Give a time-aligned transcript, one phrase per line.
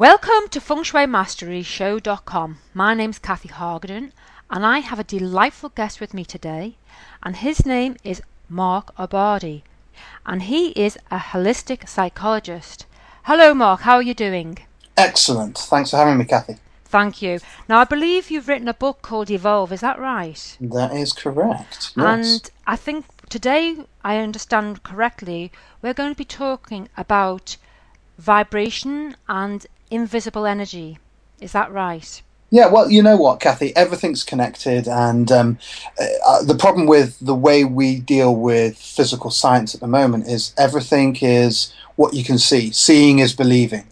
[0.00, 2.56] Welcome to Feng Shui Mastery Show.com.
[2.72, 4.12] My name's Kathy Hargaden,
[4.48, 6.76] and I have a delightful guest with me today,
[7.22, 9.60] and his name is Mark Abadi,
[10.24, 12.86] and he is a holistic psychologist.
[13.24, 13.82] Hello, Mark.
[13.82, 14.60] How are you doing?
[14.96, 15.58] Excellent.
[15.58, 16.56] Thanks for having me, Kathy.
[16.86, 17.38] Thank you.
[17.68, 19.70] Now, I believe you've written a book called Evolve.
[19.70, 20.56] Is that right?
[20.62, 21.92] That is correct.
[21.94, 22.06] Yes.
[22.06, 27.58] And I think today, I understand correctly, we're going to be talking about
[28.16, 30.98] vibration and invisible energy.
[31.40, 32.22] Is that right?
[32.50, 33.74] Yeah, well, you know what, Kathy?
[33.76, 35.58] Everything's connected, and um,
[36.26, 40.52] uh, the problem with the way we deal with physical science at the moment is
[40.58, 42.72] everything is what you can see.
[42.72, 43.86] Seeing is believing,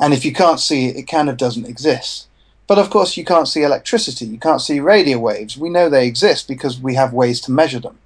[0.00, 2.26] and if you can't see it, it kind of doesn't exist.
[2.66, 5.56] But of course, you can't see electricity, you can't see radio waves.
[5.56, 7.98] We know they exist because we have ways to measure them.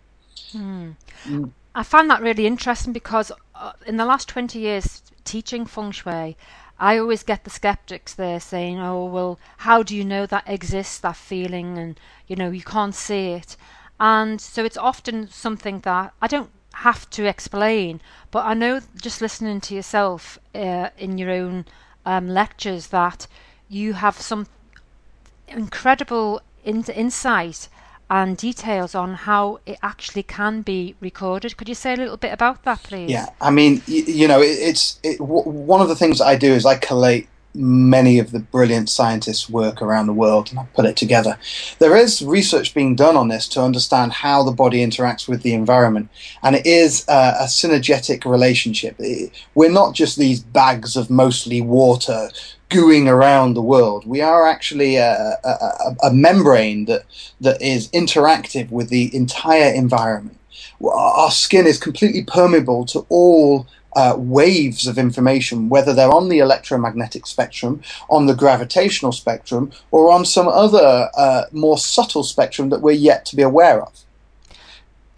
[0.53, 0.91] Hmm.
[1.25, 1.53] Mm.
[1.75, 6.37] I find that really interesting because uh, in the last 20 years teaching feng shui,
[6.79, 10.99] I always get the skeptics there saying, "Oh, well, how do you know that exists
[10.99, 13.57] that feeling and you know, you can't see it."
[13.99, 19.23] And so it's often something that I don't have to explain, but I know just
[19.23, 21.65] listening to yourself uh, in your own
[22.05, 23.27] um, lectures that
[23.69, 24.47] you have some
[25.49, 27.69] incredible in- insight
[28.09, 31.57] and details on how it actually can be recorded.
[31.57, 33.11] Could you say a little bit about that, please?
[33.11, 36.37] Yeah, I mean, you, you know, it, it's it, w- one of the things I
[36.37, 40.67] do is I collate many of the brilliant scientists' work around the world and I
[40.75, 41.39] put it together.
[41.79, 45.55] There is research being done on this to understand how the body interacts with the
[45.55, 46.09] environment,
[46.43, 49.01] and it is a synergetic relationship.
[49.55, 52.31] we're not just these bags of mostly water
[52.71, 54.07] gooing around the world.
[54.07, 57.05] We are actually a, a, a, membrane that
[57.41, 60.39] that is interactive with the entire environment.
[60.85, 63.67] Our skin is completely permeable to all
[63.97, 70.11] uh, waves of information, whether they're on the electromagnetic spectrum, on the gravitational spectrum, or
[70.13, 73.93] on some other uh, more subtle spectrum that we're yet to be aware of.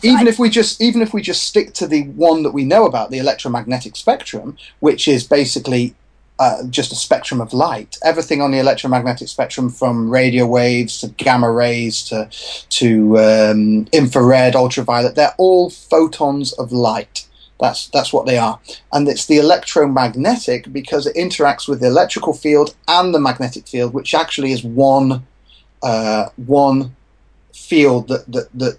[0.03, 2.87] even if we just even if we just stick to the one that we know
[2.87, 5.94] about, the electromagnetic spectrum, which is basically
[6.38, 7.99] uh, just a spectrum of light.
[8.05, 12.28] Everything on the electromagnetic spectrum, from radio waves to gamma rays to
[12.71, 17.27] to um, infrared, ultraviolet, they're all photons of light.
[17.60, 18.60] That's that's what they are,
[18.92, 23.92] and it's the electromagnetic because it interacts with the electrical field and the magnetic field,
[23.92, 25.26] which actually is one
[25.82, 26.94] uh, one
[27.52, 28.78] field that, that that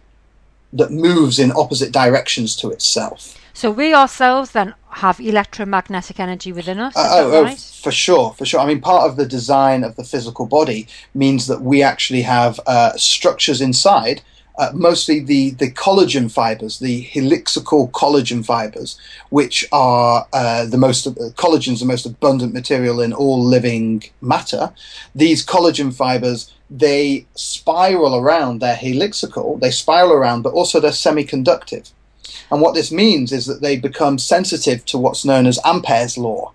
[0.71, 3.35] that moves in opposite directions to itself.
[3.53, 6.95] So we ourselves then have electromagnetic energy within us.
[6.95, 7.57] Uh, oh, oh right?
[7.57, 8.61] oh, for sure, for sure.
[8.61, 12.59] I mean, part of the design of the physical body means that we actually have
[12.65, 14.21] uh, structures inside.
[14.59, 18.99] Uh, mostly the, the collagen fibers, the helixical collagen fibers,
[19.29, 21.11] which are uh, the most uh,
[21.43, 24.73] collagen is the most abundant material in all living matter.
[25.15, 28.59] These collagen fibers they spiral around.
[28.59, 29.59] They're helixical.
[29.59, 31.91] They spiral around, but also they're semiconductive.
[32.51, 36.51] And what this means is that they become sensitive to what's known as Ampere's law.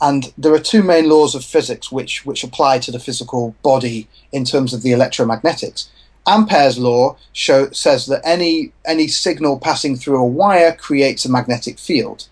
[0.00, 4.08] And there are two main laws of physics which, which apply to the physical body
[4.32, 5.88] in terms of the electromagnetics.
[6.26, 11.78] Ampere's law show, says that any, any signal passing through a wire creates a magnetic
[11.78, 12.28] field.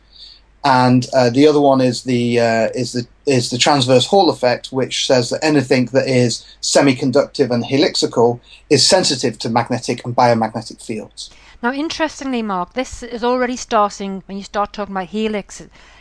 [0.65, 4.69] And uh, the other one is the, uh, is, the, is the transverse Hall effect,
[4.69, 10.81] which says that anything that is semiconductive and helixical is sensitive to magnetic and biomagnetic
[10.81, 11.31] fields.
[11.63, 15.61] Now, interestingly, Mark, this is already starting, when you start talking about helix,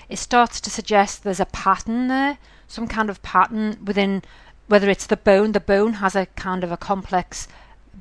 [0.10, 2.38] it starts to suggest there's a pattern there,
[2.68, 4.24] some kind of pattern within,
[4.68, 7.48] whether it's the bone, the bone has a kind of a complex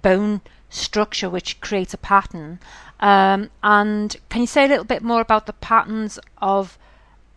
[0.03, 2.61] bone structure which creates a pattern.
[3.01, 6.79] Um, and can you say a little bit more about the patterns of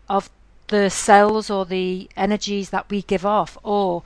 [0.09, 0.29] of
[0.67, 4.03] the cells or the energies that we give off or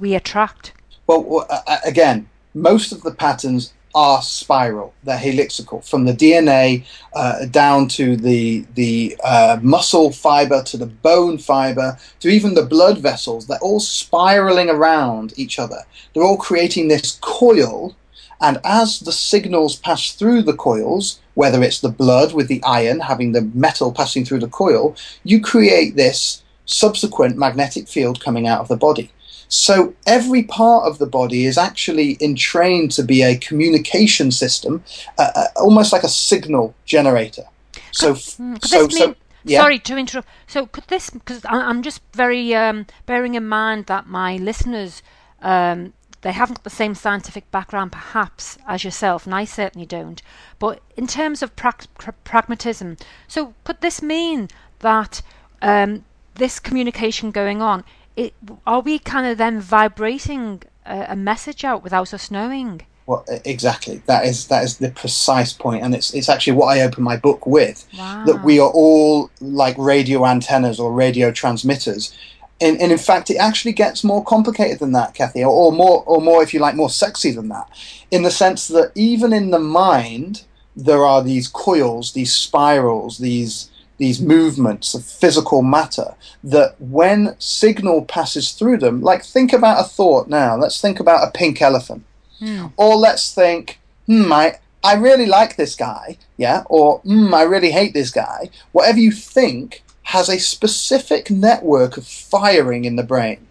[0.00, 0.72] we attract?
[1.06, 1.46] Well,
[1.84, 4.92] again, most of the patterns are spiral.
[5.04, 6.84] They're helixical from the DNA
[7.14, 12.66] uh, down to the the uh, muscle fiber to the bone fiber to even the
[12.66, 13.46] blood vessels.
[13.46, 15.82] They're all spiraling around each other.
[16.12, 17.96] They're all creating this coil.
[18.40, 23.00] And as the signals pass through the coils, whether it's the blood with the iron
[23.00, 24.94] having the metal passing through the coil,
[25.24, 29.10] you create this subsequent magnetic field coming out of the body.
[29.48, 34.82] So every part of the body is actually entrained to be a communication system,
[35.18, 37.44] uh, uh, almost like a signal generator.
[37.92, 39.14] So, could, hmm, could so, so
[39.46, 39.60] yeah.
[39.60, 40.28] Sorry to interrupt.
[40.48, 41.08] So could this?
[41.08, 45.02] Because I'm just very um, bearing in mind that my listeners.
[45.40, 45.92] Um,
[46.26, 50.20] they haven't got the same scientific background, perhaps, as yourself, and I certainly don't.
[50.58, 52.96] But in terms of pra- pra- pragmatism,
[53.28, 54.48] so could this mean
[54.80, 55.22] that
[55.62, 57.84] um, this communication going on,
[58.16, 58.34] it,
[58.66, 62.82] are we kind of then vibrating a, a message out without us knowing?
[63.06, 64.02] Well, exactly.
[64.06, 67.16] That is that is the precise point, and it's it's actually what I open my
[67.16, 67.86] book with.
[67.96, 68.24] Wow.
[68.26, 72.12] That we are all like radio antennas or radio transmitters,
[72.60, 76.02] and, and in fact, it actually gets more complicated than that, Kathy, or, or more
[76.06, 77.68] or more, if you like, more sexy than that,
[78.10, 80.44] in the sense that even in the mind,
[80.74, 86.14] there are these coils, these spirals, these these movements of physical matter
[86.44, 90.54] that when signal passes through them, like think about a thought now.
[90.54, 92.04] Let's think about a pink elephant
[92.38, 92.66] Hmm.
[92.76, 97.70] or let's think, hmm, I, I really like this guy, yeah, or hmm, I really
[97.70, 98.50] hate this guy.
[98.72, 103.44] Whatever you think has a specific network of firing in the brain.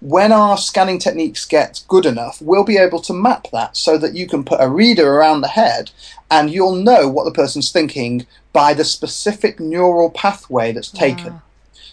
[0.00, 4.14] When our scanning techniques get good enough, we'll be able to map that so that
[4.14, 5.92] you can put a reader around the head
[6.28, 11.34] and you'll know what the person's thinking by the specific neural pathway that's taken.
[11.34, 11.42] Wow.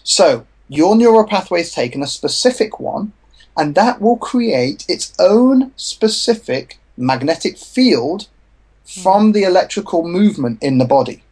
[0.02, 3.12] So, your neural pathway is taken, a specific one,
[3.56, 8.26] and that will create its own specific magnetic field
[8.84, 11.22] from the electrical movement in the body.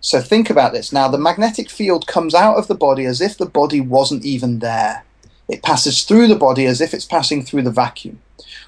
[0.00, 0.92] So think about this.
[0.92, 4.60] Now, the magnetic field comes out of the body as if the body wasn't even
[4.60, 5.04] there.
[5.48, 8.20] It passes through the body as if it's passing through the vacuum.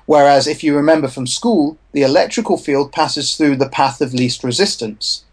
[0.05, 4.45] Whereas, if you remember from school, the electrical field passes through the path of least
[4.45, 5.25] resistance,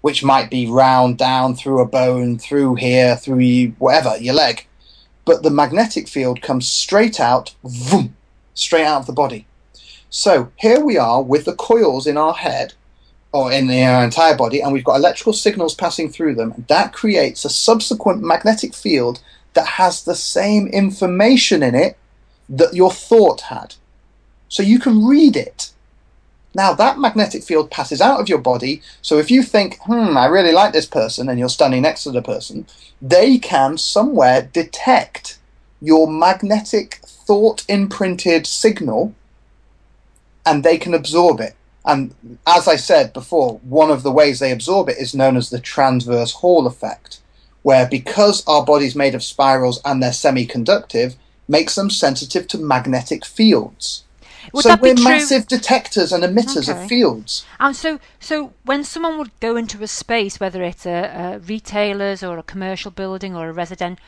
[0.00, 4.66] which might be round down through a bone, through here, through whatever, your leg
[5.24, 8.16] but the magnetic field comes straight out, vroom,
[8.54, 9.46] straight out of the body.
[10.10, 12.74] So here we are with the coils in our head,
[13.32, 16.64] or in our entire body, and we've got electrical signals passing through them.
[16.68, 19.20] That creates a subsequent magnetic field
[19.54, 21.96] that has the same information in it
[22.48, 23.74] that your thought had.
[24.48, 25.70] So you can read it.
[26.54, 30.26] Now that magnetic field passes out of your body, so if you think, hmm, I
[30.26, 32.66] really like this person, and you're standing next to the person,
[33.00, 35.38] they can somewhere detect
[35.80, 39.14] your magnetic thought imprinted signal
[40.44, 41.54] and they can absorb it.
[41.84, 42.14] And
[42.46, 45.60] as I said before, one of the ways they absorb it is known as the
[45.60, 47.20] transverse Hall effect,
[47.62, 51.16] where because our body's made of spirals and they're semiconductive,
[51.48, 54.04] makes them sensitive to magnetic fields.
[54.52, 56.82] Would so that be we're massive detectors and emitters Okay.
[56.82, 57.44] of fields.
[57.60, 62.22] And so, so when someone would go into a space, whether it's a, a retailers
[62.22, 63.98] or a commercial building or a resident,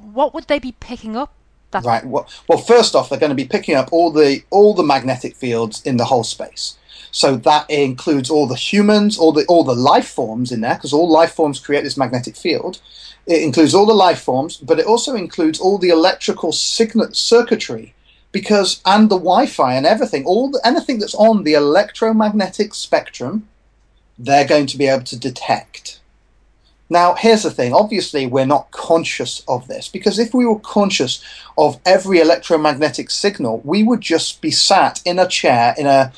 [0.00, 1.32] what would they be picking up?
[1.70, 2.04] That Right.
[2.06, 5.34] Well, well, first off, they're going to be picking up all the all the magnetic
[5.34, 6.76] fields in the whole space.
[7.14, 10.92] So that includes all the humans, all the all the life forms in there, because
[10.92, 12.80] all life forms create this magnetic field.
[13.24, 17.94] It includes all the life forms, but it also includes all the electrical circuitry,
[18.32, 23.48] because and the Wi-Fi and everything, all the, anything that's on the electromagnetic spectrum,
[24.18, 25.93] they're going to be able to detect.
[26.90, 27.72] Now, here's the thing.
[27.72, 31.22] Obviously, we're not conscious of this because if we were conscious
[31.56, 36.12] of every electromagnetic signal, we would just be sat in a chair in a,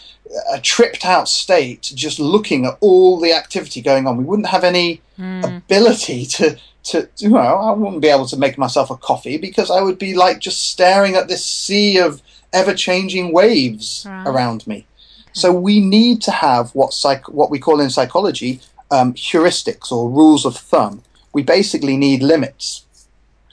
[0.52, 4.16] a tripped out state, just looking at all the activity going on.
[4.16, 5.42] We wouldn't have any Hmm.
[5.44, 9.70] ability to, to, you know, I wouldn't be able to make myself a coffee because
[9.70, 12.20] I would be like just staring at this sea of
[12.52, 14.24] ever changing waves Right.
[14.26, 14.84] around me.
[15.32, 18.60] So we need to have what psych- what we call in psychology
[18.90, 21.02] um, heuristics or rules of thumb.
[21.32, 22.84] We basically need limits.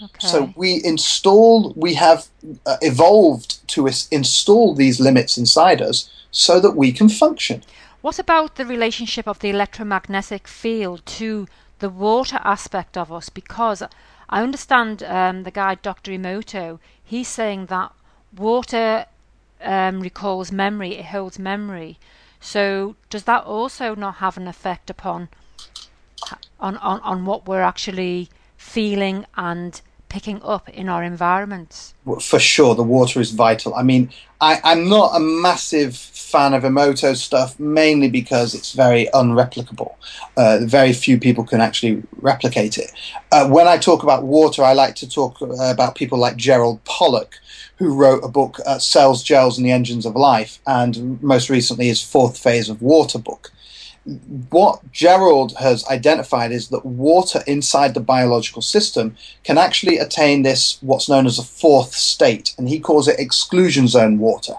[0.01, 0.27] okay.
[0.27, 2.27] So we install, we have
[2.65, 7.63] uh, evolved to is- install these limits inside us so that we can function.
[8.01, 11.47] What about the relationship of the electromagnetic field to
[11.79, 13.29] the water aspect of us?
[13.29, 13.83] Because
[14.29, 16.11] I understand um, the guy Dr.
[16.11, 17.93] Emoto, he's saying that
[18.35, 19.05] water
[19.61, 21.97] um, recalls memory, it holds memory.
[22.43, 25.29] So does that also not have an effect upon
[26.59, 31.93] on, on, on what we're actually feeling and picking up in our environments?
[32.03, 33.73] Well, For sure, the water is vital.
[33.73, 39.07] I mean, I, I'm not a massive fan of Emoto stuff, mainly because it's very
[39.13, 39.95] unreplicable.
[40.35, 42.91] Uh, very few people can actually replicate it.
[43.31, 46.83] Uh, when I talk about water, I like to talk uh, about people like Gerald
[46.83, 47.39] Pollack,
[47.83, 51.87] who wrote a book, uh, Cells, Gels, and the Engines of Life, and most recently
[51.87, 53.51] his Fourth Phase of Water book
[54.49, 60.77] what Gerald has identified is that water inside the biological system can actually attain this
[60.81, 64.55] what's known as a fourth state, and he calls it exclusion zone water.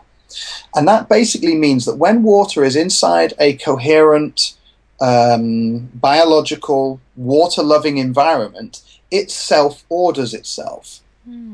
[0.74, 4.54] And that basically means that when water is inside a coherent
[5.00, 11.00] um, biological water loving environment, it self orders itself.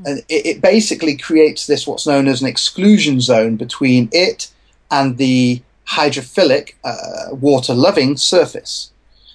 [0.07, 4.51] And it, it basically creates this what's known as an exclusion zone between it
[4.91, 8.91] and the hydrophilic uh, water loving surface.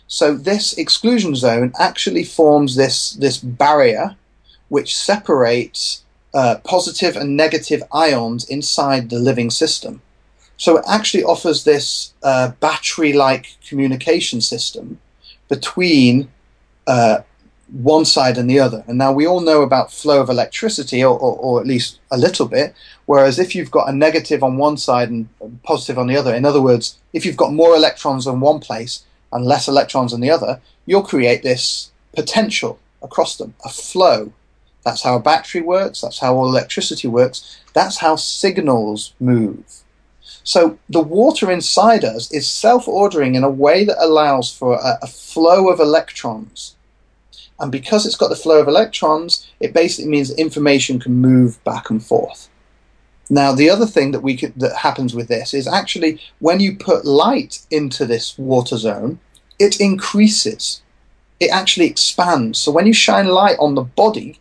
[0.07, 4.15] So this exclusion zone actually forms this this barrier
[4.69, 10.01] which separates uh, positive and negative ions inside the living system.
[10.57, 14.99] So it actually offers this uh, battery-like communication system
[15.49, 16.29] between
[16.87, 17.19] uh,
[17.71, 18.83] one side and the other.
[18.87, 22.17] And now we all know about flow of electricity, or, or, or, at least a
[22.17, 22.75] little bit.
[23.05, 25.27] Whereas if you've got a negative on one side and
[25.63, 29.03] positive on the other, in other words, if you've got more electrons in one place
[29.31, 34.31] and less electrons in the other, you'll create this potential across them, a flow.
[34.83, 36.01] That's how a battery works.
[36.01, 37.59] That's how all electricity works.
[37.73, 39.63] That's how signals move.
[40.43, 45.07] So the water inside us is self-ordering in a way that allows for a, a
[45.07, 46.75] flow of electrons.
[47.59, 51.89] And because it's got the flow of electrons, it basically means information can move back
[51.89, 52.49] and forth.
[53.29, 56.75] Now, the other thing that we could, that happens with this is actually when you
[56.75, 59.19] put light into this water zone,
[59.57, 60.81] it increases.
[61.39, 62.59] It actually expands.
[62.59, 64.39] So when you shine light on the body,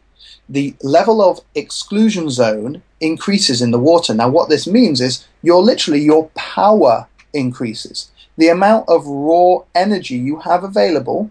[0.49, 4.13] the level of exclusion zone increases in the water.
[4.13, 8.11] Now, what this means is you're literally your power increases.
[8.37, 11.31] The amount of raw energy you have available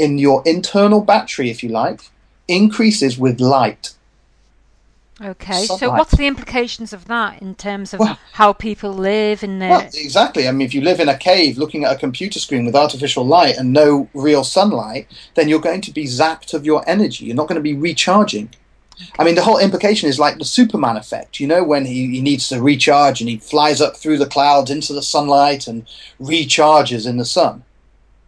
[0.00, 2.00] in your internal battery, if you like,
[2.48, 3.94] increases with light.
[5.22, 5.80] Okay, Sunlight.
[5.80, 9.68] so what's the implications of that in terms of well, how people live in their?
[9.68, 10.48] Well, exactly.
[10.48, 13.26] I mean, if you live in a cave looking at a computer screen with artificial
[13.26, 17.26] light and no real sunlight, then you're going to be zapped of your energy.
[17.26, 18.48] You're not going to be recharging.
[18.94, 19.10] Okay.
[19.18, 21.38] I mean, the whole implication is like the Superman effect.
[21.38, 24.70] You know, when he, he needs to recharge and he flies up through the clouds
[24.70, 25.86] into the sunlight and
[26.18, 27.64] recharges in the sun.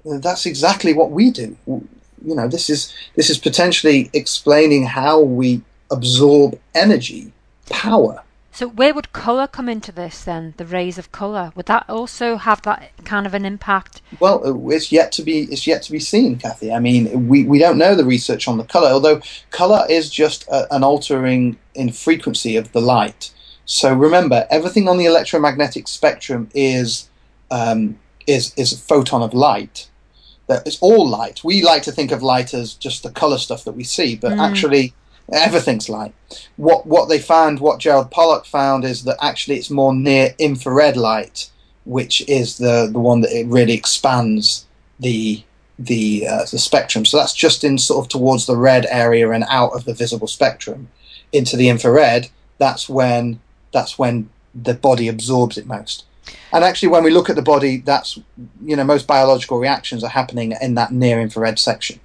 [0.04, 1.56] That's exactly what we do.
[1.66, 7.32] You know, this is this is potentially explaining how we absorb energy,
[7.68, 8.23] power.
[8.54, 10.52] So where would colour come into this then?
[10.59, 14.02] The rays of colour would that also have that kind of an impact?
[14.21, 16.71] Well, uh, it's yet to be it's yet to be seen, Kathy.
[16.71, 20.47] I mean, we, we don't know the research on the colour, although colour is just
[20.49, 23.32] a, an altering in frequency of the light.
[23.64, 27.09] So remember, everything on the electromagnetic spectrum is
[27.50, 29.88] um, is is a photon of light.
[30.66, 31.42] It's all light.
[31.44, 34.32] We like to think of light as just the colour stuff that we see, but
[34.32, 34.38] mm.
[34.38, 34.94] actually
[35.30, 36.14] Everything's light.
[36.56, 40.97] What what they found, what Gerald Pollack found, is that actually it's more near infrared
[40.97, 41.50] light,
[41.85, 44.66] which is the the one that it really expands
[44.99, 45.42] the
[45.78, 47.04] the uh, the spectrum.
[47.04, 50.26] So that's just in sort of towards the red area and out of the visible
[50.26, 50.88] spectrum
[51.32, 52.28] into the infrared.
[52.59, 53.40] That's when
[53.73, 56.04] that's when the body absorbs it most.
[56.52, 58.19] And actually, when we look at the body, that's
[58.62, 62.00] you know most biological reactions are happening in that near infrared section.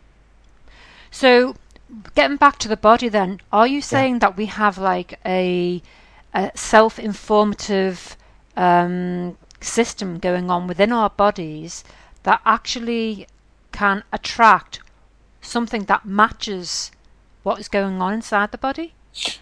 [1.12, 1.55] So
[2.15, 4.19] getting back to the body then, are you saying yeah.
[4.19, 5.81] that we have like a,
[6.33, 8.17] a self informative
[8.55, 11.83] um, system going on within our bodies
[12.24, 13.27] that actually
[13.71, 14.81] can attract
[15.41, 16.91] something that matches
[17.43, 18.93] what is going on inside the body?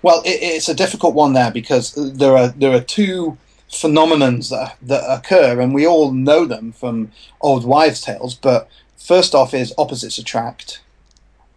[0.01, 3.37] Well, it, it's a difficult one there because there are there are two
[3.69, 8.35] phenomenons that that occur, and we all know them from old wives' tales.
[8.35, 10.81] But first off, is opposites attract,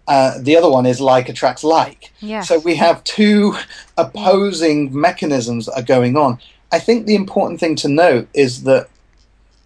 [0.09, 2.13] uh, the other one is like attracts like.
[2.21, 2.49] Yes.
[2.49, 3.55] So we have two
[3.97, 6.39] opposing mechanisms that are going on.
[6.73, 8.89] I think the important thing to note is that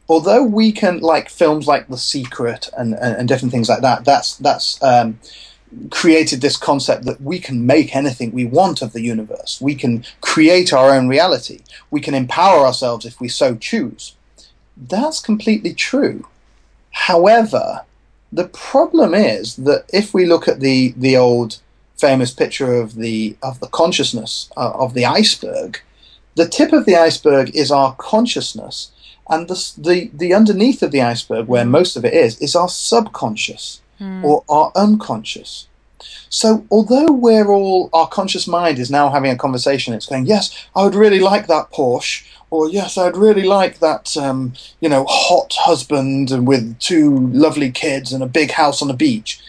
[0.09, 4.05] although we can like films like The Secret and, and, and different things like that,
[4.05, 5.21] that's that's um,
[5.91, 9.61] created this concept that we can make anything we want of the universe.
[9.61, 11.61] We can create our own reality.
[11.91, 14.15] We can empower ourselves if we so choose.
[14.77, 16.27] That's completely true.
[16.93, 17.85] However,
[18.33, 21.61] the problem is that if we look at the the old
[21.97, 25.81] famous picture of the of the consciousness uh, of the iceberg,
[26.35, 28.91] the tip of the iceberg is our consciousness,
[29.29, 32.69] and the the the underneath of the iceberg, where most of it is, is our
[32.69, 34.25] subconscious mm.
[34.25, 35.69] or our unconscious.
[36.29, 40.67] So, although we're all, our conscious mind is now having a conversation, it's going, yes,
[40.75, 45.07] I would really like that Porsche, or yes, I'd really like that, um, you know,
[45.09, 49.41] hot husband and with two lovely kids and a big house on the beach.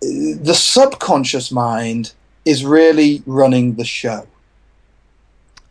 [0.00, 2.12] The subconscious mind
[2.44, 4.26] is really running the show.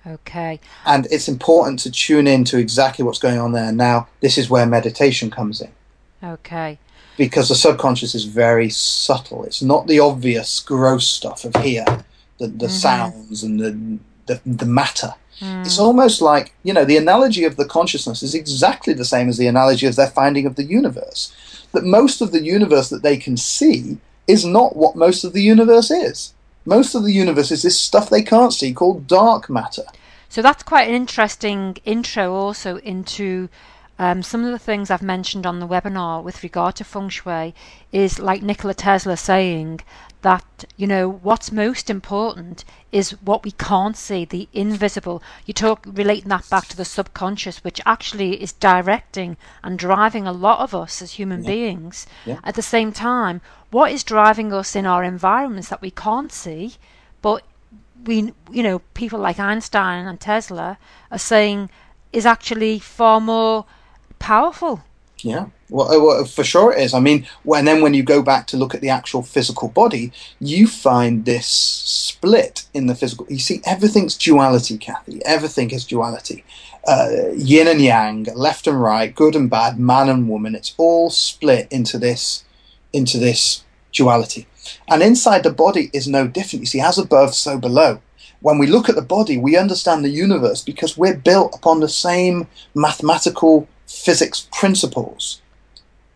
[0.07, 0.59] Okay.
[0.85, 3.71] And it's important to tune in to exactly what's going on there.
[3.71, 5.71] Now, this is where meditation comes in.
[6.23, 6.77] Okay.
[7.17, 9.45] Because the subconscious is very subtle.
[9.45, 11.85] It's not the obvious gross stuff of here,
[12.39, 12.67] the, the mm-hmm.
[12.67, 15.65] sounds and the, the, the matter Mm.
[15.65, 19.37] It's almost like, you know, the analogy of the consciousness is exactly the same as
[19.37, 21.33] the analogy of their finding of the universe.
[21.73, 25.43] That most of the universe that they can see is not what most of the
[25.43, 26.33] universe is.
[26.65, 29.83] Most of the universe is this stuff they can't see called dark matter.
[30.29, 33.49] So that's quite an interesting intro also into
[33.97, 37.53] um, some of the things I've mentioned on the webinar with regard to feng shui
[37.91, 39.81] is like Nikola Tesla saying
[40.21, 45.85] that you know what's most important is what we can't see the invisible you talk
[45.85, 50.73] relating that back to the subconscious which actually is directing and driving a lot of
[50.73, 51.51] us as human yeah.
[51.51, 52.39] beings yeah.
[52.43, 56.73] at the same time what is driving us in our environments that we can't see
[57.21, 57.43] but
[58.03, 60.79] we you know people like Einstein and Tesla
[61.11, 61.69] are saying
[62.11, 63.65] is actually far more
[64.19, 64.83] powerful
[65.25, 66.93] yeah, well, uh, well, for sure it is.
[66.93, 70.11] I mean, and then when you go back to look at the actual physical body,
[70.39, 73.25] you find this split in the physical.
[73.29, 75.25] You see, everything's duality, Kathy.
[75.25, 76.43] Everything is duality.
[76.87, 80.53] Uh, yin and yang, left and right, good and bad, man and woman.
[80.53, 82.43] It's all split into this,
[82.93, 84.45] into this duality.
[84.87, 86.61] And inside the body is no different.
[86.61, 88.01] You see, as above, so below
[88.41, 91.89] when we look at the body, we understand the universe because we're built upon the
[91.89, 95.41] same mathematical physics principles.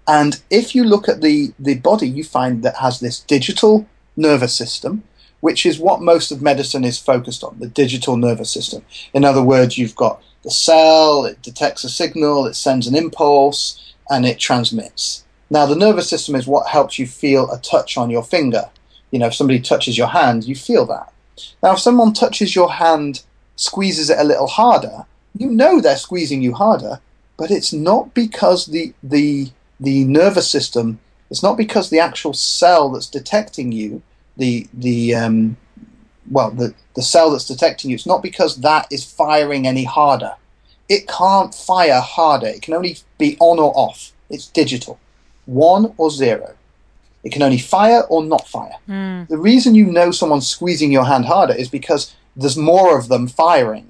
[0.08, 4.56] And if you look at the, the body, you find that has this digital nervous
[4.56, 5.04] system,
[5.40, 8.84] which is what most of medicine is focused on the digital nervous system.
[9.14, 13.94] In other words, you've got the cell, it detects a signal, it sends an impulse,
[14.10, 15.24] and it transmits.
[15.50, 18.70] Now, the nervous system is what helps you feel a touch on your finger.
[19.12, 21.12] You know, if somebody touches your hand, you feel that.
[21.64, 23.24] Now, if someone touches your hand,
[23.56, 25.06] squeezes it a little harder,
[25.38, 27.00] you know they're squeezing you harder
[27.39, 31.00] but it's not because the the the nervous system.
[31.31, 34.01] It's not because the actual cell that's detecting you,
[34.36, 35.58] the the um,
[36.29, 37.96] well the the cell that's detecting you.
[37.96, 40.34] It's not because that is firing any harder.
[40.89, 42.48] It can't fire harder.
[42.48, 44.12] It can only be on or off.
[44.29, 45.00] It's digital,
[45.46, 46.55] one or zero.
[47.24, 48.77] It can only fire or not fire.
[48.88, 49.29] Mm.
[49.29, 53.27] The reason you know someone's squeezing your hand harder is because there's more of them
[53.27, 53.88] firing.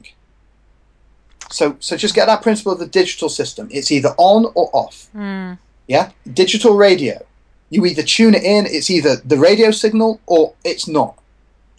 [1.51, 3.67] So, so just get that principle of the digital system.
[3.71, 5.07] It's either on or off.
[5.15, 5.57] Mm.
[5.87, 7.25] Yeah, digital radio.
[7.69, 8.65] You either tune it in.
[8.65, 11.19] It's either the radio signal or it's not.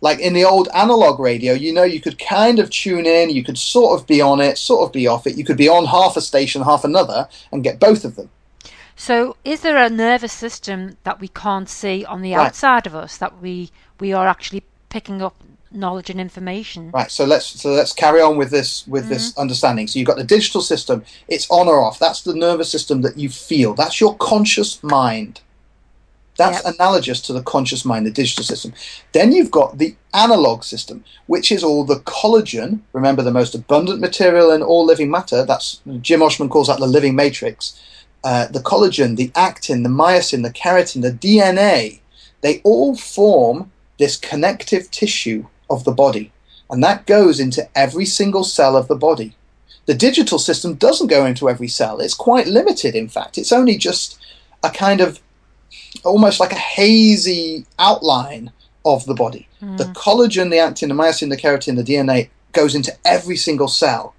[0.00, 3.30] Like in the old analog radio, you know, you could kind of tune in.
[3.30, 5.36] You could sort of be on it, sort of be off it.
[5.36, 8.30] You could be on half a station, half another, and get both of them.
[8.96, 12.46] So, is there a nervous system that we can't see on the right.
[12.46, 15.36] outside of us that we we are actually picking up
[15.72, 16.90] knowledge and information.
[16.90, 17.10] Right.
[17.10, 19.12] So let's so let's carry on with this with mm-hmm.
[19.12, 19.86] this understanding.
[19.86, 21.04] So you've got the digital system.
[21.28, 21.98] It's on or off.
[21.98, 23.74] That's the nervous system that you feel.
[23.74, 25.40] That's your conscious mind.
[26.36, 26.74] That's yep.
[26.74, 28.72] analogous to the conscious mind, the digital system.
[29.12, 32.80] Then you've got the analog system, which is all the collagen.
[32.94, 35.44] Remember, the most abundant material in all living matter.
[35.44, 37.78] That's Jim Oschman calls that the living matrix.
[38.24, 42.00] Uh, the collagen, the actin, the myosin, the keratin, the DNA.
[42.40, 46.32] They all form this connective tissue of the body.
[46.68, 49.34] And that goes into every single cell of the body.
[49.86, 52.00] The digital system doesn't go into every cell.
[52.00, 53.38] It's quite limited, in fact.
[53.38, 54.18] It's only just
[54.62, 55.20] a kind of
[56.04, 58.52] almost like a hazy outline
[58.84, 59.48] of the body.
[59.62, 59.78] Mm.
[59.78, 64.14] The collagen, the actin, the myosin, the keratin, the DNA goes into every single cell.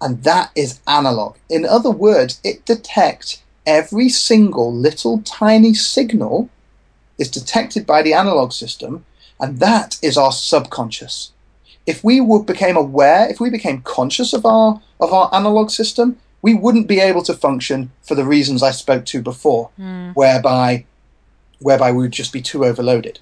[0.00, 1.36] And that is analog.
[1.48, 6.48] In other words, it detects every single little tiny signal
[7.18, 9.04] is detected by the analog system
[9.40, 11.32] and that is our subconscious.
[11.86, 16.18] If we would, became aware, if we became conscious of our of our analog system,
[16.42, 20.14] we wouldn't be able to function for the reasons I spoke to before, mm.
[20.14, 20.84] whereby
[21.58, 23.18] whereby we would just be too overloaded.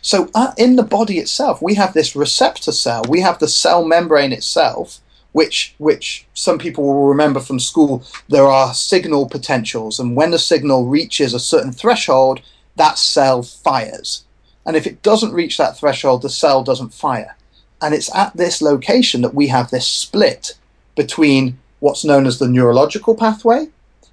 [0.00, 3.02] So uh, in the body itself, we have this receptor cell.
[3.08, 5.00] We have the cell membrane itself,
[5.32, 8.04] which which some people will remember from school.
[8.28, 12.40] There are signal potentials, and when the signal reaches a certain threshold,
[12.76, 14.24] that cell fires.
[14.64, 17.36] And if it doesn't reach that threshold, the cell doesn't fire.
[17.80, 20.54] And it's at this location that we have this split
[20.94, 23.68] between what's known as the neurological pathway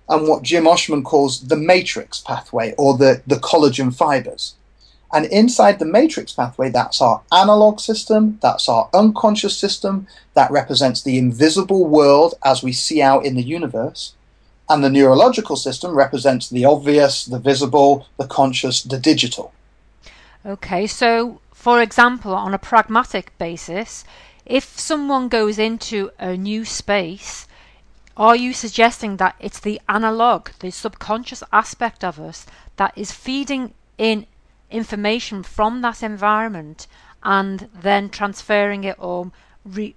[0.09, 4.55] and what Jim Oschman calls the matrix pathway or the, the collagen fibers.
[5.13, 11.01] And inside the matrix pathway, that's our analog system, that's our unconscious system, that represents
[11.01, 14.13] the invisible world as we see out in the universe.
[14.67, 19.51] And the neurological system represents the obvious, the visible, the conscious, the digital.
[20.45, 24.05] Okay, so for example, on a pragmatic basis,
[24.45, 27.47] if someone goes into a new space,
[28.15, 32.45] are you suggesting that it's the analog, the subconscious aspect of us
[32.77, 34.25] that is feeding in
[34.71, 36.87] information from that environment
[37.23, 39.31] and then transferring it or
[39.65, 39.95] re,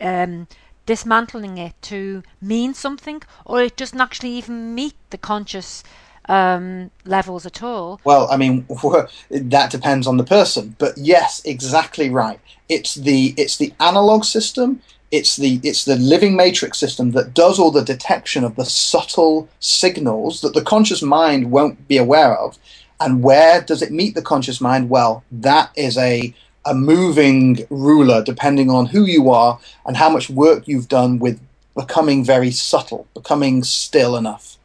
[0.00, 0.48] um,
[0.84, 5.84] dismantling it to mean something, or it doesn't actually even meet the conscious
[6.28, 8.00] um, levels at all.
[8.04, 8.66] Well, I mean,
[9.30, 12.40] that depends on the person, but yes, exactly right.
[12.68, 17.58] It's the it's the analog system It's the it's the living matrix system that does
[17.58, 22.58] all the detection of the subtle signals that the conscious mind won't be aware of.
[22.98, 24.90] And where does it meet the conscious mind?
[24.90, 26.34] Well, that is a
[26.64, 31.40] a moving ruler depending on who you are and how much work you've done with
[31.76, 34.55] becoming very subtle, becoming still enough.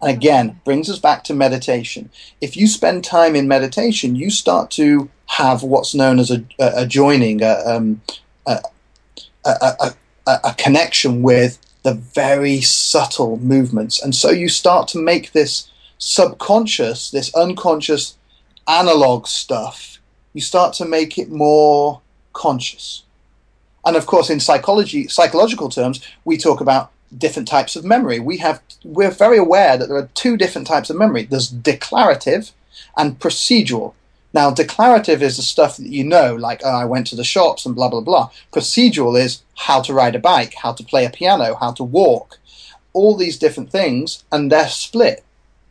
[0.00, 2.10] And again, brings us back to meditation.
[2.40, 6.82] If you spend time in meditation, you start to have what's known as a, a,
[6.82, 8.00] a joining, a, um,
[8.46, 8.60] a,
[9.44, 9.94] a,
[10.26, 14.02] a connection with the very subtle movements.
[14.02, 18.16] And so you start to make this subconscious, this unconscious
[18.66, 19.98] analog stuff,
[20.34, 22.00] you start to make it more
[22.32, 23.04] conscious.
[23.84, 28.18] And of course, in psychology, psychological terms, we talk about different types of memory.
[28.18, 31.24] We have we're very aware that there are two different types of memory.
[31.24, 32.52] There's declarative
[32.96, 33.94] and procedural.
[34.34, 37.64] Now, declarative is the stuff that you know, like oh, I went to the shops
[37.64, 38.30] and blah blah blah.
[38.52, 42.38] Procedural is how to ride a bike, how to play a piano, how to walk,
[42.92, 45.24] all these different things, and they're split.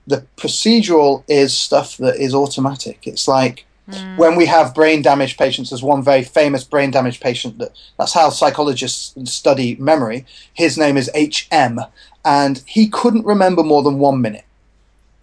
[0.08, 3.06] The procedural is stuff that is automatic.
[3.06, 4.18] It's like Mm.
[4.18, 8.14] When we have brain damage patients, there's one very famous brain damage patient that that's
[8.14, 10.26] how psychologists study memory.
[10.54, 11.80] His name is H.M.
[12.26, 14.46] and he couldn't remember more than one minute.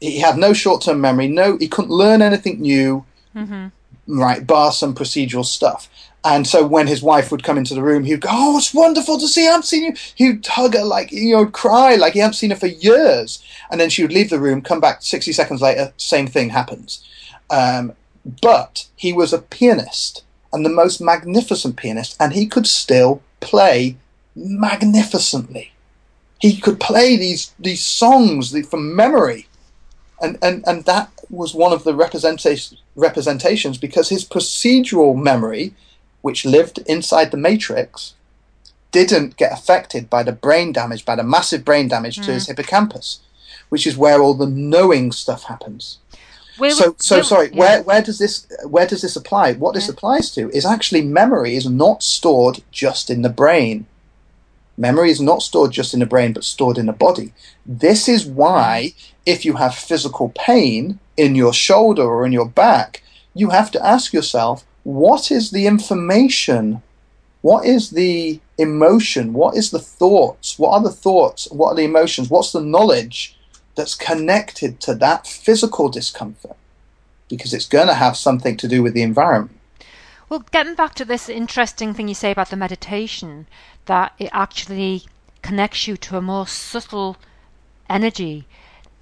[0.00, 1.28] He had no short-term memory.
[1.28, 3.04] No, he couldn't learn anything new.
[3.34, 3.68] Mm-hmm.
[4.06, 5.88] Right, bar some procedural stuff.
[6.24, 9.18] And so when his wife would come into the room, he'd go, "Oh, it's wonderful
[9.18, 9.46] to see.
[9.46, 12.50] I haven't seen you." He'd hug her like you know, cry like he hadn't seen
[12.50, 13.42] her for years.
[13.70, 17.04] And then she would leave the room, come back sixty seconds later, same thing happens.
[17.50, 17.92] Um,
[18.24, 23.96] but he was a pianist and the most magnificent pianist, and he could still play
[24.36, 25.72] magnificently.
[26.38, 29.48] He could play these these songs from memory,
[30.20, 35.74] and and and that was one of the representation, representations because his procedural memory,
[36.22, 38.14] which lived inside the matrix,
[38.92, 42.24] didn't get affected by the brain damage, by the massive brain damage mm.
[42.24, 43.20] to his hippocampus,
[43.68, 45.98] which is where all the knowing stuff happens.
[46.58, 47.50] Where, so, so where, sorry.
[47.52, 47.58] Yeah.
[47.58, 49.54] Where where does this where does this apply?
[49.54, 53.86] What this applies to is actually memory is not stored just in the brain.
[54.76, 57.32] Memory is not stored just in the brain, but stored in the body.
[57.64, 63.02] This is why, if you have physical pain in your shoulder or in your back,
[63.34, 66.82] you have to ask yourself, what is the information?
[67.42, 69.32] What is the emotion?
[69.32, 70.58] What is the thoughts?
[70.58, 71.48] What are the thoughts?
[71.52, 72.28] What are the emotions?
[72.28, 73.36] What's the knowledge
[73.74, 76.56] that's connected to that physical discomfort
[77.28, 79.58] because it's going to have something to do with the environment.
[80.28, 83.46] Well, getting back to this interesting thing you say about the meditation,
[83.86, 85.04] that it actually
[85.42, 87.16] connects you to a more subtle
[87.88, 88.46] energy.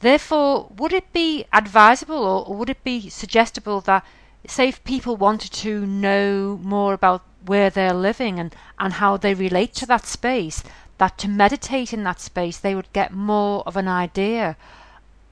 [0.01, 4.05] Therefore, would it be advisable or would it be suggestible that,
[4.47, 9.35] say, if people wanted to know more about where they're living and, and how they
[9.35, 10.65] relate to that space,
[11.03, 14.57] that to meditate in that space they would get more of an idea.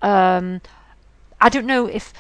[0.03, 0.61] Um,
[1.41, 2.13] I don't know if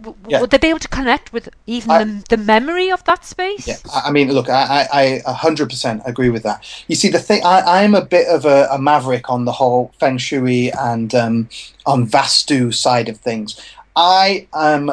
[0.00, 0.40] w- yeah.
[0.40, 3.66] would they be able to connect with even I, the, the, memory of that space?
[3.66, 6.64] Yeah, I mean, look, I a hundred percent agree with that.
[6.86, 9.92] You see, the thing, I, am a bit of a, a, maverick on the whole
[9.98, 11.48] feng shui and um,
[11.86, 13.60] on vastu side of things.
[13.96, 14.92] I am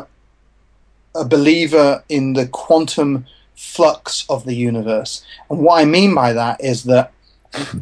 [1.13, 6.63] a believer in the quantum flux of the universe, and what I mean by that
[6.63, 7.13] is that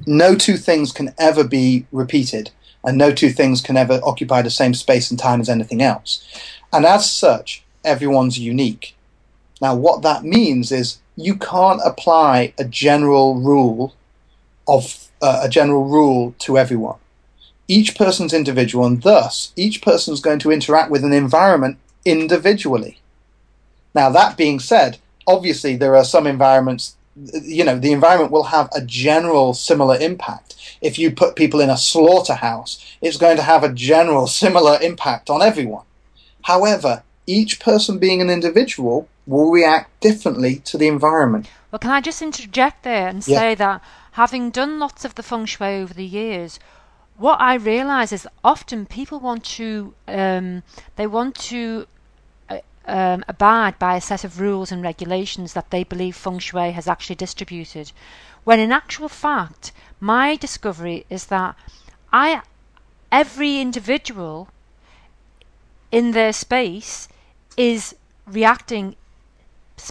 [0.06, 2.52] no two things can ever be repeated,
[2.84, 6.24] and no two things can ever occupy the same space and time as anything else.
[6.72, 8.96] And as such, everyone's unique.
[9.62, 13.94] Now, what that means is you can't apply a general rule
[14.68, 16.98] of uh, a general rule to everyone.
[17.68, 23.00] Each person's individual, and thus each person's going to interact with an environment individually.
[23.94, 28.70] Now, that being said, obviously there are some environments you know, the environment will have
[28.74, 30.56] a general similar impact.
[30.82, 35.30] If you put people in a slaughterhouse, it's going to have a general similar impact
[35.30, 35.86] on everyone.
[36.44, 41.48] However, each person being an individual will react differently to the environment.
[41.72, 43.38] Well, can I just interject there and yeah.
[43.40, 46.60] say that having done lots of the feng shui over the years,
[47.18, 50.64] what I realise is often people want to um,
[50.96, 51.86] they want to
[52.90, 56.88] um, abide by a set of rules and regulations that they believe feng shui has
[56.88, 57.92] actually distributed.
[58.44, 61.56] When in actual fact, my discovery is that
[62.12, 62.42] I,
[63.12, 64.50] every individual
[65.92, 67.08] in their space
[67.58, 68.96] is reacting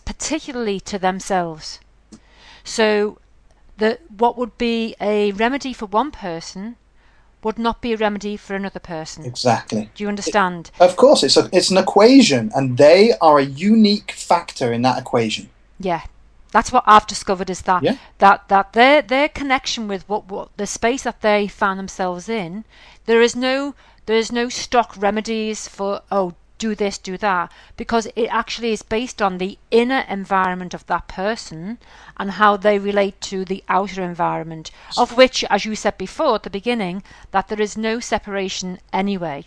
[0.04, 1.80] particularly to themselves.
[2.64, 3.18] So,
[3.78, 6.76] the what would be a remedy for one person
[7.42, 9.24] would not be a remedy for another person.
[9.24, 9.90] Exactly.
[9.94, 10.70] Do you understand?
[10.81, 14.83] It, of course, it's a, it's an equation, and they are a unique factor in
[14.83, 15.48] that equation.
[15.79, 16.03] Yeah.
[16.51, 17.96] That's what I've discovered is that Yeah.
[18.18, 22.64] that that their their connection with what, what the space that they found themselves in,
[23.05, 23.74] there is no
[24.07, 28.83] there is no stock remedies for oh do this do that because it actually is
[28.83, 31.79] based on the inner environment of that person
[32.18, 36.44] and how they relate to the outer environment of which as you said before at
[36.44, 39.44] the beginning that there is no separation anyway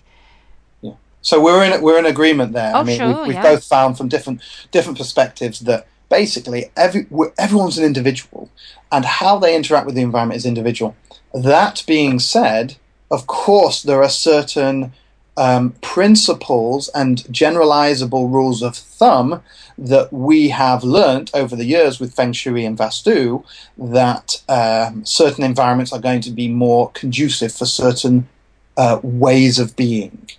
[0.82, 0.95] Yeah.
[1.21, 2.76] So we're in we're in agreement there.
[2.76, 3.41] Oh, I Oh, mean, sure, we've, we've yeah.
[3.41, 8.52] both found from different different perspectives that basically every everyone's an individual,
[8.91, 10.97] and how they interact with the environment is individual.
[11.34, 12.78] That being said,
[13.12, 14.93] of course, there are certain
[15.41, 19.41] um, principles and generalizable rules of thumb
[19.75, 23.43] that we have learnt over the years with Feng Shui and Vastu
[23.75, 28.30] that um, certain environments are going to be more conducive for certain
[28.77, 30.30] uh, ways of being.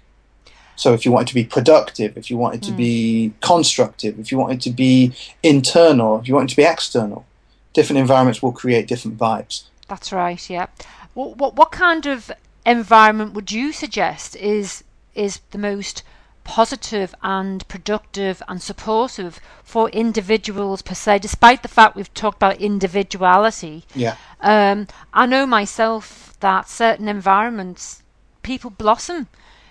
[0.76, 4.20] So, if you want it to be productive, if you want it to be constructive,
[4.20, 5.12] if you want it to be
[5.42, 7.26] internal, if you want it to be external,
[7.72, 9.64] different environments will create different vibes.
[9.88, 10.48] That's right.
[10.48, 10.66] Yeah.
[11.14, 12.30] What what what kind of
[12.64, 16.02] environment would you suggest is is the most
[16.44, 21.20] positive and productive and supportive for individuals per se?
[21.20, 24.16] Despite the fact we've talked about individuality, Yeah.
[24.40, 28.02] um, I know myself that certain environments
[28.42, 29.28] people blossom.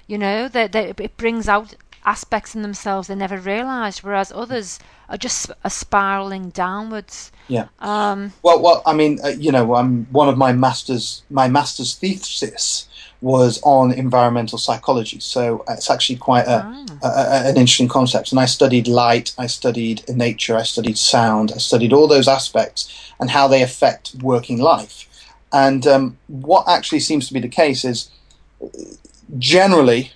[0.08, 4.80] You know, that that it brings out aspects in themselves they never realised, whereas others
[5.08, 7.32] are just are spiraling downwards.
[7.48, 7.68] Yeah.
[7.80, 11.94] Um, Well, well, I mean, uh, you know, um, one of my masters, my master's
[11.96, 12.88] thesis
[13.22, 15.20] was on environmental psychology.
[15.20, 16.60] So uh, it's actually quite a,
[17.04, 18.32] a, a- an interesting concept.
[18.32, 22.92] And I studied light, I studied nature, I studied sound, I studied all those aspects
[23.20, 25.08] and how they affect working life.
[25.54, 28.10] And um, what actually seems to be the case is
[29.38, 30.12] generally,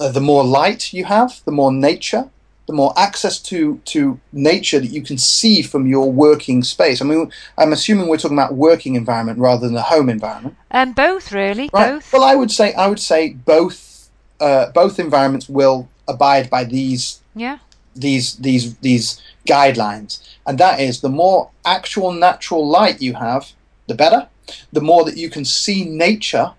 [0.00, 2.30] uh, the more light you have, the more nature,
[2.66, 7.00] the more access to, to nature that you can see from your working space.
[7.00, 10.56] I mean, I'm assuming we're talking about working environment rather than a home environment.
[10.70, 11.92] and both really, Right.
[11.92, 12.12] both.
[12.12, 14.08] Well, I would say I would say both
[14.40, 17.58] uh, both environments will abide by these Yeah.
[17.94, 23.52] these these these guidelines, and that is the more actual natural light you have,
[23.86, 24.28] the better.
[24.72, 26.52] The more that you can see nature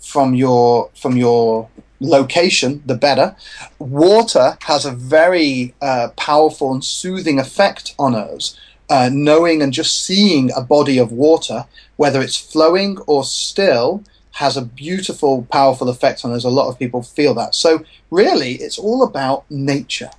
[0.00, 1.68] from your from your
[2.02, 3.36] location, the better.
[3.78, 8.58] Water has a very uh, powerful and soothing effect on us.
[8.90, 11.64] Uh, knowing and just seeing a body of water,
[11.96, 16.44] whether it's flowing or still, has a beautiful, powerful effect on us.
[16.44, 17.54] A lot of people feel that.
[17.54, 20.10] So, really, it's all about nature.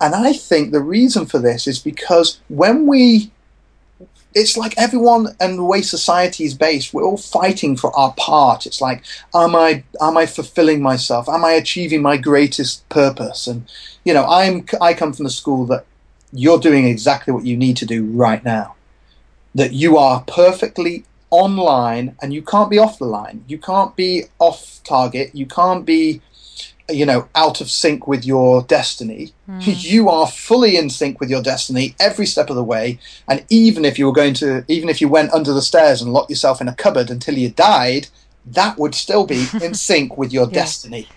[0.00, 3.30] And I think the reason for this is because when we,
[4.34, 8.66] it's like everyone and the way society is based, we're all fighting for our part.
[8.66, 9.02] It's like,
[9.34, 11.28] am I, am I fulfilling myself?
[11.28, 13.46] Am I achieving my greatest purpose?
[13.46, 13.68] And,
[14.04, 15.84] you know, I'm, I come from the school that
[16.32, 18.76] you're doing exactly what you need to do right now.
[19.54, 23.44] That you are perfectly online and you can't be off the line.
[23.48, 25.34] You can't be off target.
[25.34, 26.20] You can't be,
[26.92, 29.32] you know, out of sync with your destiny.
[29.66, 32.98] You are fully in sync with your destiny every step of the way.
[33.28, 36.12] And even if you were going to, even if you went under the stairs and
[36.12, 38.08] locked yourself in a cupboard until you died,
[38.46, 41.08] that would still be in sync with your destiny.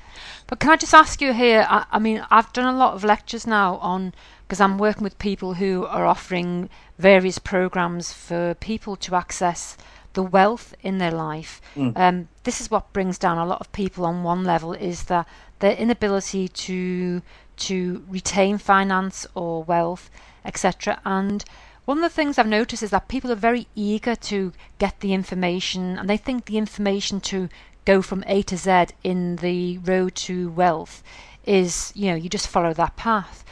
[0.47, 1.65] But can I just ask you here?
[1.69, 4.13] I, I mean, I've done a lot of lectures now on
[4.47, 9.77] because I'm working with people who are offering various programs for people to access
[10.13, 11.62] the wealth in their life.
[11.95, 15.27] Um, this is what brings down a lot of people on one level is that
[15.60, 17.21] their inability to
[17.56, 20.10] to retain finance or wealth,
[20.43, 20.99] etc.
[21.06, 21.45] And
[21.86, 25.13] one of the things I've noticed is that people are very eager to get the
[25.13, 27.49] information and they think the information to
[27.86, 31.03] go from A to Z in the road to wealth
[31.45, 33.43] is, you know, you just follow that path.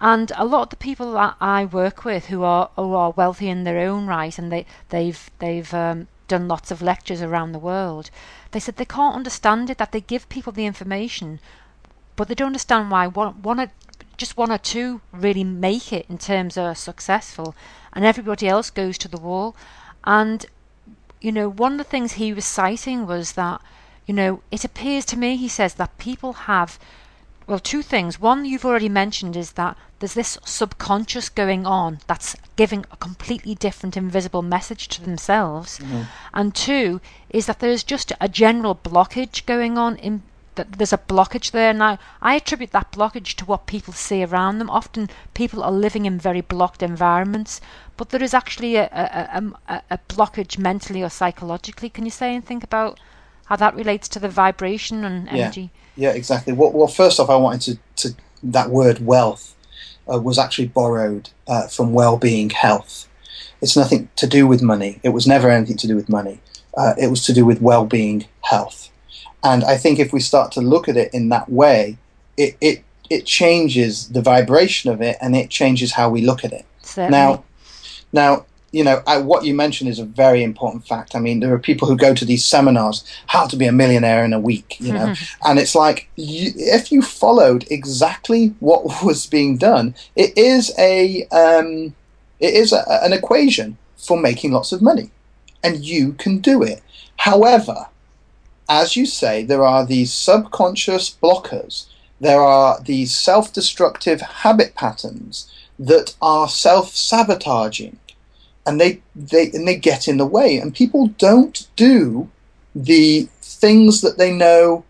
[0.00, 3.48] And a lot of the people that I work with who are who are wealthy
[3.48, 7.58] in their own right and they they've they've um, done lots of lectures around the
[7.58, 8.10] world,
[8.52, 11.40] they said they can't understand it that they give people the information,
[12.16, 13.70] but they don't understand why one one
[14.16, 17.54] just one or two really make it in terms of successful,
[17.92, 19.56] and everybody else goes to the wall.
[20.04, 20.46] And
[21.20, 23.60] you know, one of the things he was citing was that,
[24.06, 26.78] you know, it appears to me, he says, that people have,
[27.48, 28.20] well, two things.
[28.20, 33.54] One, you've already mentioned, is that there's this subconscious going on that's giving a completely
[33.54, 35.78] different invisible message to themselves.
[35.78, 36.02] Mm-hmm.
[36.34, 40.22] And two, is that there's just a general blockage going on in
[40.56, 41.98] that there's a blockage there now.
[42.20, 44.68] I attribute that blockage to what people see around them.
[44.68, 47.60] Often people are living in very blocked environments,
[47.96, 51.88] but there is actually a, a, a, a blockage mentally or psychologically.
[51.88, 52.98] Can you say anything about
[53.48, 55.44] how that relates to the vibration and Yeah.
[55.44, 55.70] energy?
[55.96, 56.52] Yeah, exactly.
[56.52, 59.54] Well, well first off, I wanted to, to that word wealth
[60.10, 63.08] uh, was actually borrowed uh, from well-being health.
[63.60, 65.00] It's nothing to do with money.
[65.02, 66.40] It was never anything to do with money.
[66.76, 68.90] Uh, it was to do with well-being, health.
[69.42, 71.98] And I think if we start to look at it in that way,
[72.36, 76.52] it, it, it changes the vibration of it and it changes how we look at
[76.52, 76.66] it.
[76.82, 77.10] Certainly.
[77.18, 77.44] Now,
[78.12, 81.14] now you know, I, what you mentioned is a very important fact.
[81.14, 84.24] I mean, there are people who go to these seminars, how to be a millionaire
[84.24, 89.26] in a week, you know, and it's like you, if you followed exactly what was
[89.26, 91.94] being done, it is a um,
[92.40, 95.10] it is a, an equation for making lots of money,
[95.64, 96.82] and you can do it.
[97.16, 97.86] However,
[98.68, 101.86] as you say, there are these subconscious blockers.
[102.20, 107.98] There are these self-destructive habit patterns that are self-sabotaging
[108.68, 110.58] and they, they and they get in the way.
[110.58, 112.30] And people don't do
[112.74, 114.84] the things that they know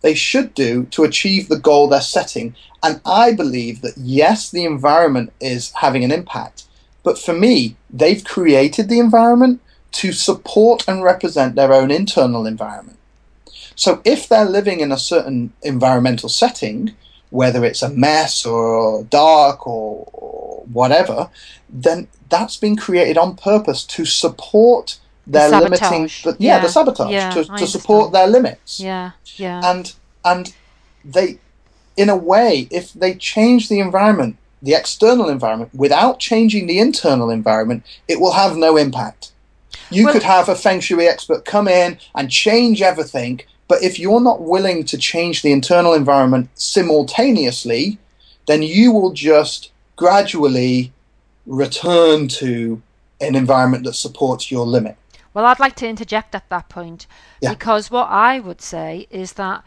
[0.00, 2.56] they should do to achieve the goal they're setting.
[2.82, 6.64] And i believe that yes the environment is having an impact
[7.02, 9.60] but for me they've created the environment
[9.92, 12.98] to support and represent their own internal environment.
[13.74, 16.94] So if they're living in a certain environmental setting
[17.30, 21.28] whether it's a mess or dark or, or whatever
[21.68, 26.56] then that's been created on purpose to support their The limiting the, yeah.
[26.56, 26.62] Yeah.
[26.62, 29.60] the sabotage Yeah, to, to support their limits Yeah, yeah.
[29.64, 29.92] and
[30.24, 30.52] and
[31.04, 31.38] they
[31.96, 37.30] in a way if they change the environment the external environment without changing the internal
[37.30, 39.32] environment it will have no impact
[39.90, 43.40] you Well- could have a feng shui expert come in and change everything
[43.70, 47.98] but if you're not willing to change the internal environment simultaneously
[48.48, 50.92] then you will just gradually
[51.46, 52.82] return to
[53.20, 54.96] an environment that supports your limit
[55.32, 57.06] Well, I'd like to interject at that point
[57.40, 57.50] Yeah.
[57.54, 59.62] because what I would say is that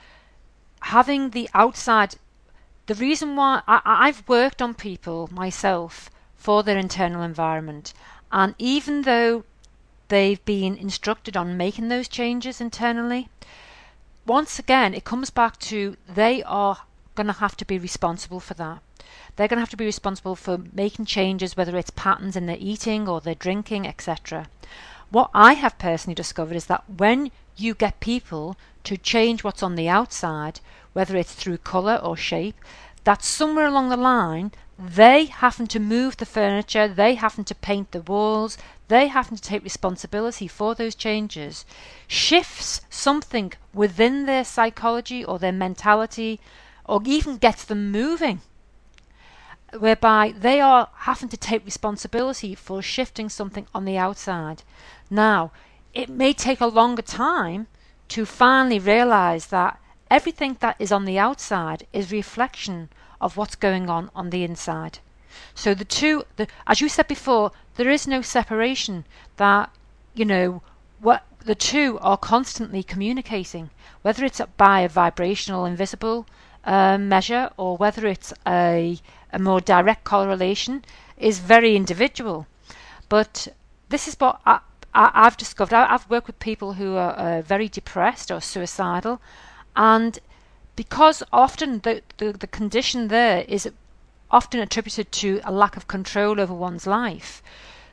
[0.81, 2.15] having the outside,
[2.87, 7.93] the reason why I, I've worked on people myself for their internal environment,
[8.31, 9.45] and even though
[10.09, 13.29] they've been instructed on making those changes internally,
[14.25, 16.77] once again, it comes back to they are
[17.15, 18.81] going to have to be responsible for that.
[19.35, 22.57] They're going to have to be responsible for making changes, whether it's patterns in their
[22.59, 24.47] eating or their drinking, etc.
[25.09, 28.55] What I have personally discovered is that when you get people
[28.85, 30.59] to change what's on the outside,
[30.93, 32.55] whether it's through colour or shape,
[33.03, 37.91] that somewhere along the line they having to move the furniture, they having to paint
[37.91, 38.57] the walls,
[38.87, 41.65] they having to take responsibility for those changes,
[42.07, 46.39] shifts something within their psychology or their mentality,
[46.85, 48.41] or even gets them moving
[49.79, 54.63] whereby they are having to take responsibility for shifting something on the outside.
[55.09, 55.51] Now,
[55.93, 57.67] it may take a longer time
[58.09, 59.79] to finally realize that
[60.11, 62.89] everything that is on the outside is reflection
[63.23, 64.99] of what's going on on the inside.
[65.55, 69.05] So the two, the, as you said before, there is no separation.
[69.37, 69.71] That
[70.13, 70.61] you know,
[70.99, 73.69] what the two are constantly communicating,
[74.01, 76.27] whether it's by a vibrational invisible
[76.65, 78.99] uh, measure or whether it's a
[79.31, 80.85] a more direct correlation,
[81.17, 82.45] is very individual.
[83.09, 83.47] But
[83.89, 84.59] this is what I,
[84.93, 85.73] I, I've discovered.
[85.75, 89.19] I, I've worked with people who are uh, very depressed or suicidal,
[89.75, 90.19] and
[90.75, 93.69] because often the, the, the condition there is
[94.31, 97.43] often attributed to a lack of control over one's life.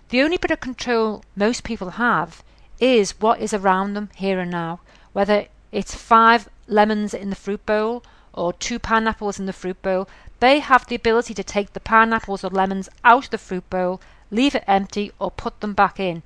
[0.08, 2.42] The only bit of control most people have
[2.80, 4.80] is what is around them here and now,
[5.12, 10.08] whether it's five lemons in the fruit bowl or two pineapples in the fruit bowl.
[10.40, 14.00] They have the ability to take the pineapples or lemons out of the fruit bowl,
[14.30, 16.22] leave it empty, or put them back in.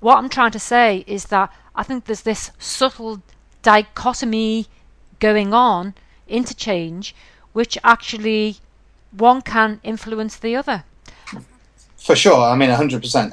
[0.00, 3.22] What I'm trying to say is that I think there's this subtle
[3.62, 4.66] dichotomy
[5.20, 5.94] going on,
[6.28, 7.14] interchange,
[7.52, 8.56] which actually
[9.10, 10.84] one can influence the other.
[11.96, 13.32] For sure, I mean, 100%.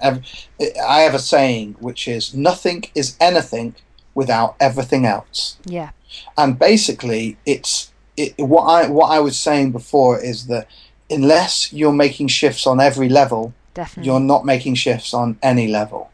[0.88, 3.76] I have a saying which is nothing is anything
[4.16, 5.58] without everything else.
[5.66, 5.92] Yeah.
[6.38, 10.68] And basically, it's it, what I what I was saying before is that
[11.10, 14.08] unless you're making shifts on every level, Definitely.
[14.08, 16.12] you're not making shifts on any level.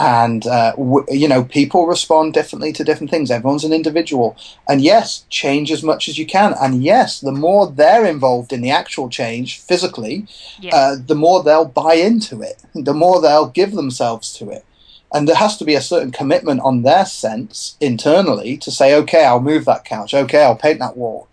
[0.00, 3.30] And uh, w- you know, people respond differently to different things.
[3.30, 4.34] Everyone's an individual,
[4.68, 6.54] and yes, change as much as you can.
[6.60, 10.26] And yes, the more they're involved in the actual change physically,
[10.58, 10.74] Yeah.
[10.74, 14.64] uh, the more they'll buy into it, the more they'll give themselves to it.
[15.12, 19.24] And there has to be a certain commitment on their sense internally to say, okay,
[19.24, 20.14] I'll move that couch.
[20.14, 21.28] Okay, I'll paint that wall.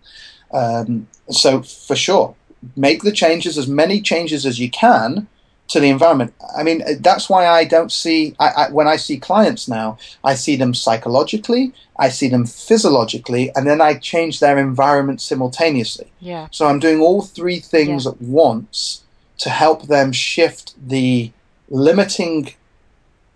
[0.51, 2.35] Um, so for sure,
[2.75, 5.27] make the changes, as many changes as you can
[5.69, 6.33] to the environment.
[6.57, 9.97] I mean, uh, that's why I don't see, I, I, when I see clients now,
[10.23, 16.11] I see them psychologically, I see them physiologically, and then I change their environment simultaneously.
[16.19, 16.47] yeah.
[16.51, 19.03] So I'm doing all three things at once
[19.39, 21.31] to help them shift the
[21.69, 22.53] limiting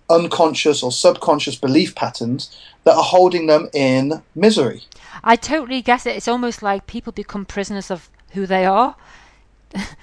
[0.10, 4.84] unconscious or subconscious belief patterns that are holding them in misery.
[5.24, 6.16] I totally get it.
[6.16, 8.96] It's almost like people become prisoners of who they are.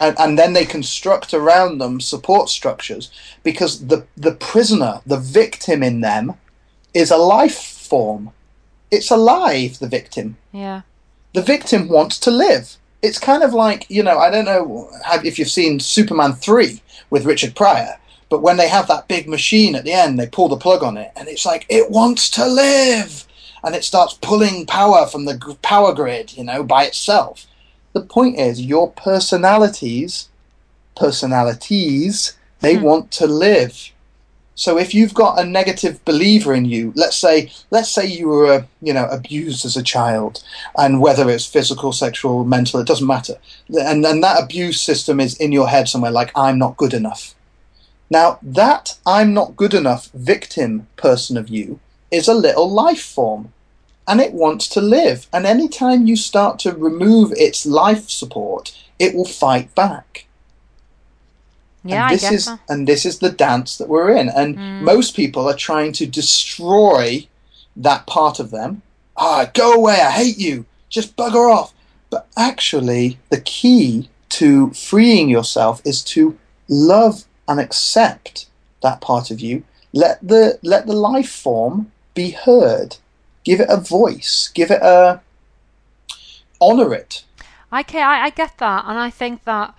[0.00, 3.10] And, and then they construct around them support structures
[3.42, 6.34] because the, the prisoner, the victim in them,
[6.94, 8.30] is a life form.
[8.90, 10.36] It's alive, the victim.
[10.52, 10.82] Yeah.
[11.34, 12.76] The victim wants to live.
[13.02, 14.90] It's kind of like, you know, I don't know
[15.24, 17.98] if you've seen Superman 3 with Richard Pryor,
[18.28, 20.96] but when they have that big machine at the end, they pull the plug on
[20.96, 23.24] it, and it's like, it wants to live!
[23.64, 27.46] And it starts pulling power from the power grid, you know, by itself.
[27.92, 30.28] The point is, your personalities,
[30.96, 32.82] personalities, they mm.
[32.82, 33.92] want to live.
[34.54, 38.52] So if you've got a negative believer in you, let's say let's say you were
[38.52, 40.42] uh, you know abused as a child,
[40.76, 43.34] and whether it's physical, sexual, mental, it doesn't matter,
[43.80, 47.36] and then that abuse system is in your head somewhere, like I'm not good enough.
[48.10, 51.78] Now that I'm not good enough victim person of you
[52.10, 53.52] is a little life form,
[54.08, 55.28] and it wants to live.
[55.32, 60.26] And anytime you start to remove its life support, it will fight back.
[61.84, 62.58] Yeah, and this is so.
[62.68, 64.28] and this is the dance that we're in.
[64.28, 64.80] And Mm.
[64.80, 67.28] most people are trying to destroy
[67.76, 68.82] that part of them.
[69.16, 70.00] Ah, go away!
[70.00, 70.66] I hate you.
[70.88, 71.72] Just bugger off.
[72.10, 76.38] But actually, the key to freeing yourself is to
[76.68, 78.46] love and accept
[78.82, 79.64] that part of you.
[79.92, 82.96] Let the let the life form be heard.
[83.48, 84.50] Give it a voice.
[84.52, 85.22] Give it a
[86.60, 87.24] honor it.
[87.72, 89.74] Okay, I, I get that, and I think that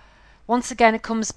[0.48, 1.32] once again it comes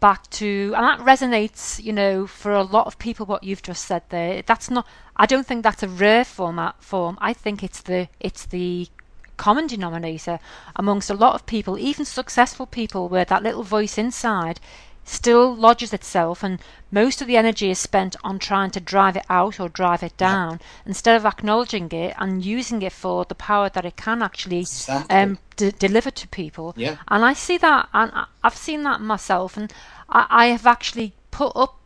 [0.00, 3.26] back to, and that resonates, you know, for a lot of people.
[3.26, 4.86] What you've just said there, that's not.
[5.18, 7.18] I don't think that's a rare format form.
[7.20, 8.88] I think it's the it's the
[9.36, 10.38] common denominator
[10.76, 14.58] amongst a lot of people, even successful people, where that little voice inside
[15.04, 16.58] still lodges itself and
[16.90, 20.16] most of the energy is spent on trying to drive it out or drive it
[20.16, 24.60] down instead of acknowledging it and using it for the power that it can actually
[24.60, 25.14] Exactly.
[25.14, 26.72] um, d- deliver to people.
[26.76, 26.96] Yeah.
[27.08, 28.10] And I see that, and
[28.42, 29.72] I've seen that myself, and
[30.08, 31.76] I, I have actually put up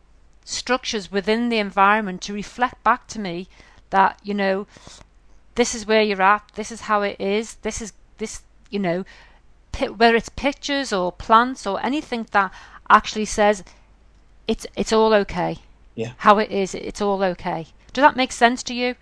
[0.45, 3.47] structures within the environment to reflect back to me
[3.89, 4.65] that you know
[5.55, 9.03] this is where you're at, this is how it is, this is this you know
[9.97, 12.51] whether it's pictures or plants or anything that
[12.89, 13.63] actually says
[14.47, 15.57] it's it's all okay.
[15.95, 16.11] Yeah.
[16.17, 17.67] How it is, it's all okay.
[17.93, 18.95] Does that make sense to you?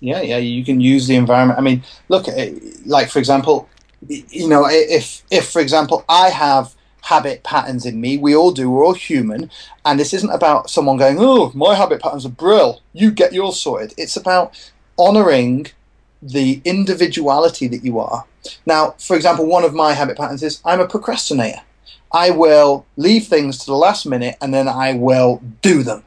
[0.00, 1.58] Yeah, yeah, you can use the environment.
[1.58, 2.54] I mean, look, eh,
[2.84, 3.68] like for example,
[4.08, 8.70] you know, if if for example I have habit patterns in me, we all do.
[8.70, 9.50] We're all human,
[9.84, 12.80] and this isn't about someone going, "Oh, my habit patterns are brill.
[12.92, 14.54] You get yours sorted." It's about
[14.98, 15.68] honoring
[16.22, 18.24] the individuality that you are.
[18.66, 21.60] Now, for example, one of my habit patterns is I'm a procrastinator.
[22.14, 26.04] I will leave things to the last minute and then I will do them.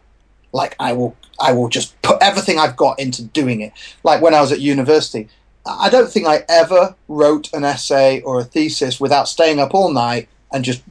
[0.53, 3.73] Like I will I will just put everything I've got into doing it.
[4.03, 5.27] Like when I was at university,
[5.65, 9.91] I don't think I ever wrote an essay or a thesis without staying up all
[9.91, 10.81] night and just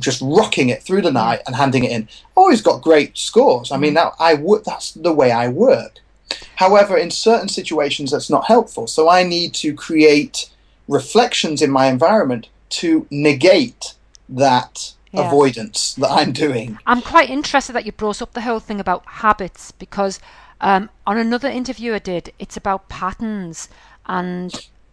[0.00, 1.24] just rocking it through the mm.
[1.24, 2.08] night and handing it in.
[2.34, 3.70] Always got great scores.
[3.70, 3.96] I mean, mm.
[3.96, 4.64] that I would.
[4.64, 6.00] That's the way I work.
[6.56, 8.86] However, in certain situations, that's not helpful.
[8.86, 10.50] So I need to create
[10.88, 13.94] reflections in my environment to negate
[14.28, 15.28] that Yeah.
[15.28, 16.78] avoidance that I'm doing.
[16.86, 20.20] I'm quite interested that you brought up the whole thing about habits because
[20.60, 23.68] um, on another interview I did, it's about patterns
[24.06, 24.52] and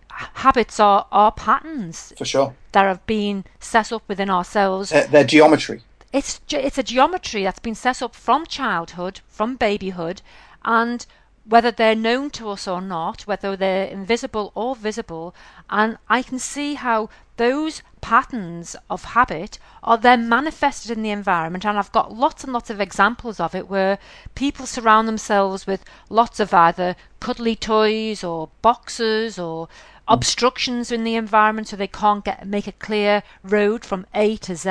[0.10, 4.90] habits are, are patterns For sure, that have been set up within ourselves.
[4.92, 5.82] their, their geometry.
[6.12, 10.22] It's it's a geometry that's been set up from childhood, from babyhood,
[10.64, 11.06] and
[11.46, 15.34] whether they're known to us or not, whether they're invisible or visible,
[15.70, 21.66] and I can see how those patterns of habit are then manifested in the environment
[21.66, 23.98] and I've got lots and lots of examples of it where
[24.36, 29.68] people surround themselves with lots of either cuddly toys or boxes or
[30.08, 34.56] obstructions in the environment so they can't get make a clear road from A to
[34.56, 34.70] Z.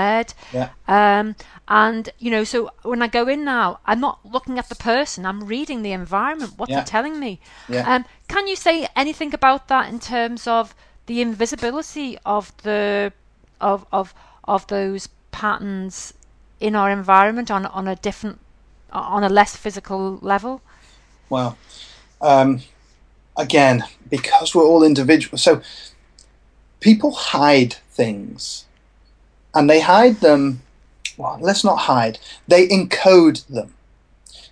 [0.52, 0.68] Yeah.
[0.86, 1.36] Um,
[1.68, 5.24] and you know, so when I go in now, I'm not looking at the person.
[5.24, 6.76] I'm reading the environment, what Yeah.
[6.76, 7.40] they're telling me.
[7.68, 7.90] Yeah.
[7.92, 10.74] Um, can you say anything about that in terms of
[11.06, 13.12] the invisibility of the
[13.60, 16.14] of of of those patterns
[16.60, 18.38] in our environment on on a different
[18.92, 20.60] on a less physical level?
[21.28, 21.56] Well,
[22.20, 22.60] um,
[23.36, 25.62] again, because we're all individuals, so
[26.80, 28.66] people hide things,
[29.54, 30.62] and they hide them.
[31.16, 32.18] Well, let's not hide.
[32.48, 33.74] They encode them.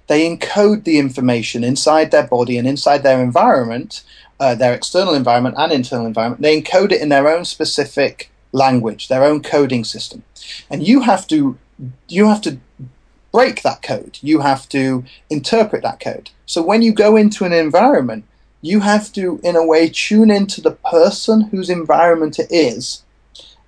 [0.09, 4.03] They encode the information inside their body and inside their environment,
[4.41, 6.43] uh, their external environment and internal environment.
[6.43, 10.25] They encode it in their own specific language, their own coding system,
[10.69, 11.57] and you have to
[12.09, 12.59] you have to
[13.33, 14.19] break that code.
[14.23, 16.31] You have to interpret that code.
[16.47, 18.25] So when you go into an environment,
[18.61, 23.05] you have to, in a way, tune into the person whose environment it is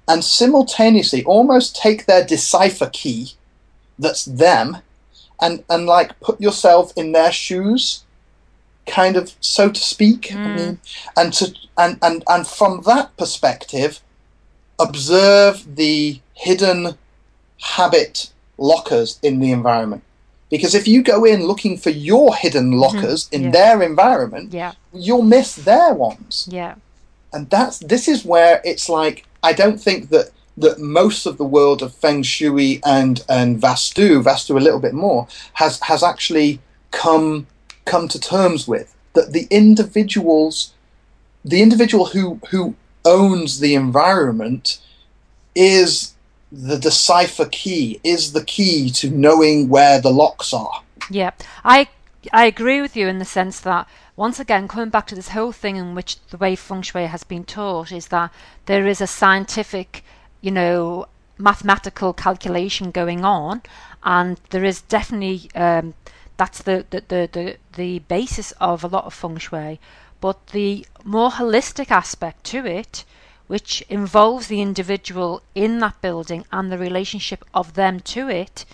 [0.09, 3.33] and simultaneously almost take their decipher key
[3.99, 4.79] that's them
[5.41, 8.05] and, and like put yourself in their shoes
[8.87, 10.37] kind of so to speak mm.
[10.37, 10.79] I mean,
[11.17, 14.01] and to and, and and from that perspective
[14.79, 16.99] observe the hidden
[17.61, 20.03] habit lockers in the environment
[20.51, 22.81] because if you go in looking for your hidden mm-hmm.
[22.81, 23.37] lockers mm-hmm.
[23.37, 23.51] in yeah.
[23.51, 24.73] their environment yeah.
[24.93, 26.75] you'll miss their ones yeah
[27.33, 31.45] and that's this is where it's like i don't think that that most of the
[31.45, 36.61] world of feng shui and and vastu vastu a little bit more has has actually
[36.91, 37.47] come
[37.85, 40.73] come to terms with that the individuals
[41.45, 42.75] the individual who who
[43.05, 44.81] owns the environment
[45.55, 46.15] is
[46.51, 50.83] the decipher key is the key to knowing where the locks are.
[51.11, 51.33] Yeah.
[51.65, 51.89] I
[52.33, 55.51] i agree with you in the sense that once again coming back to this whole
[55.51, 58.31] thing in which the way feng shui has been taught is that
[58.67, 60.05] there is a scientific
[60.41, 61.07] you know
[61.39, 63.61] mathematical calculation going on
[64.05, 65.95] and there is definitely um,
[66.37, 69.79] that's the, the, the, the, the basis of a lot of feng shui.
[70.21, 73.05] But the more holistic aspect to it,
[73.49, 78.65] which involves the individual in that building and the relationship of them to it,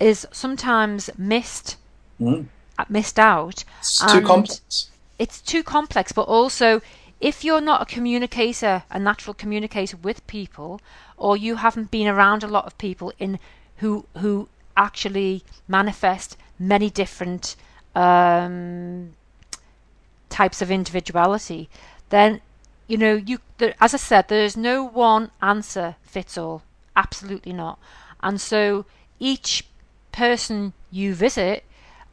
[0.00, 1.76] is sometimes missed
[2.20, 2.46] mm.
[2.88, 3.64] missed out.
[3.78, 4.90] It's too complex.
[5.18, 6.82] It's too complex, but also
[7.20, 10.80] if you're not a communicator, a natural communicator with people,
[11.16, 13.38] or you haven't been around a lot of people in
[13.76, 17.56] who who actually manifest many different
[17.94, 19.14] um,
[20.28, 21.68] types of individuality,
[22.10, 22.40] then
[22.86, 26.62] you know you there, as I said, there's no one answer fits all.
[26.96, 27.78] Absolutely not.
[28.22, 28.84] And so
[29.18, 29.64] each
[30.12, 31.64] person you visit,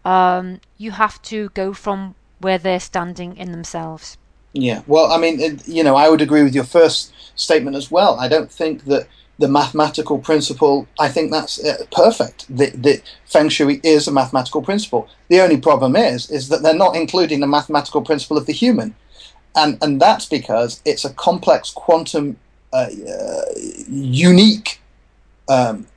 [0.05, 4.17] um, you have to go from where they're standing in themselves.
[4.53, 8.19] Yeah, well, I mean, you know, I would agree with your first statement as well.
[8.19, 9.07] I don't think that
[9.39, 12.45] the mathematical principle, I think that's uh, perfect.
[12.55, 15.07] The, the Feng Shui is a mathematical principle.
[15.29, 18.95] The only problem is, is that they're not including the mathematical principle of the human,
[19.55, 22.37] and and that's because it's a complex quantum,
[22.73, 23.41] uh, uh,
[23.87, 24.81] unique
[25.47, 25.87] um,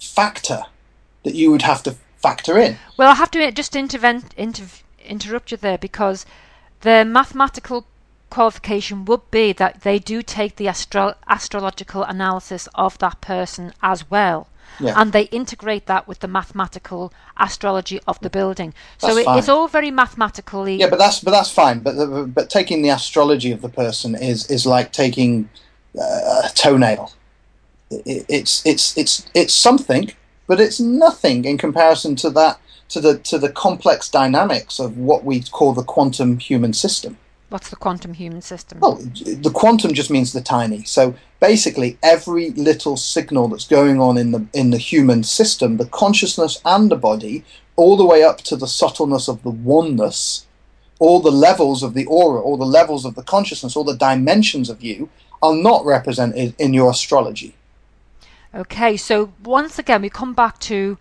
[0.00, 0.64] factor
[1.22, 2.76] that you would have to factor in.
[2.96, 6.26] Well, I have to just intervent, inter- interrupt you there because
[6.80, 7.86] the mathematical
[8.30, 14.10] qualification would be that they do take the astro- astrological analysis of that person as
[14.10, 14.48] well.
[14.80, 14.94] Yeah.
[15.00, 18.74] And they integrate that with the mathematical astrology of the building.
[19.00, 20.76] That's so it, it's all very mathematically.
[20.76, 21.78] Yeah, but that's but that's fine.
[21.78, 25.48] But but taking the astrology of the person is is like taking
[25.98, 27.12] uh, a toenail.
[27.90, 30.12] It, it's it's it's it's something,
[30.46, 32.58] but it's nothing in comparison to that
[32.90, 37.16] to the to the complex dynamics of what we call the quantum human system.
[37.48, 38.80] What's the quantum human system?
[38.80, 40.82] Well, the quantum just means the tiny.
[40.82, 45.86] So basically, every little signal that's going on in the in the human system, the
[45.86, 47.44] consciousness and the body,
[47.76, 50.46] all the way up to the subtleness of the oneness,
[50.98, 54.68] all the levels of the aura, all the levels of the consciousness, all the dimensions
[54.68, 55.08] of you,
[55.40, 57.54] are not represented in your astrology.
[58.54, 60.98] Okay, so once again, we come back to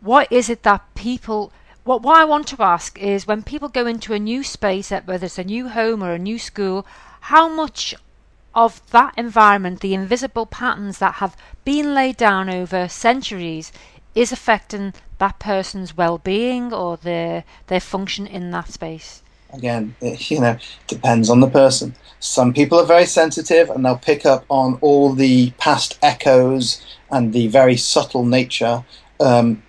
[0.00, 1.52] what is it that people
[1.88, 5.24] what, what I want to ask is when people go into a new space, whether
[5.24, 6.86] it's a new home or a new school,
[7.32, 7.94] how much
[8.54, 11.34] of that environment, the invisible patterns that have
[11.64, 13.72] been laid down over centuries,
[14.14, 19.22] is affecting that person's well-being or their their function in that space?
[19.54, 20.58] Again, it, you know,
[20.88, 21.94] depends on the person.
[22.20, 27.32] Some people are very sensitive and they'll pick up on all the past echoes and
[27.32, 28.84] the very subtle nature.
[29.20, 29.62] Um,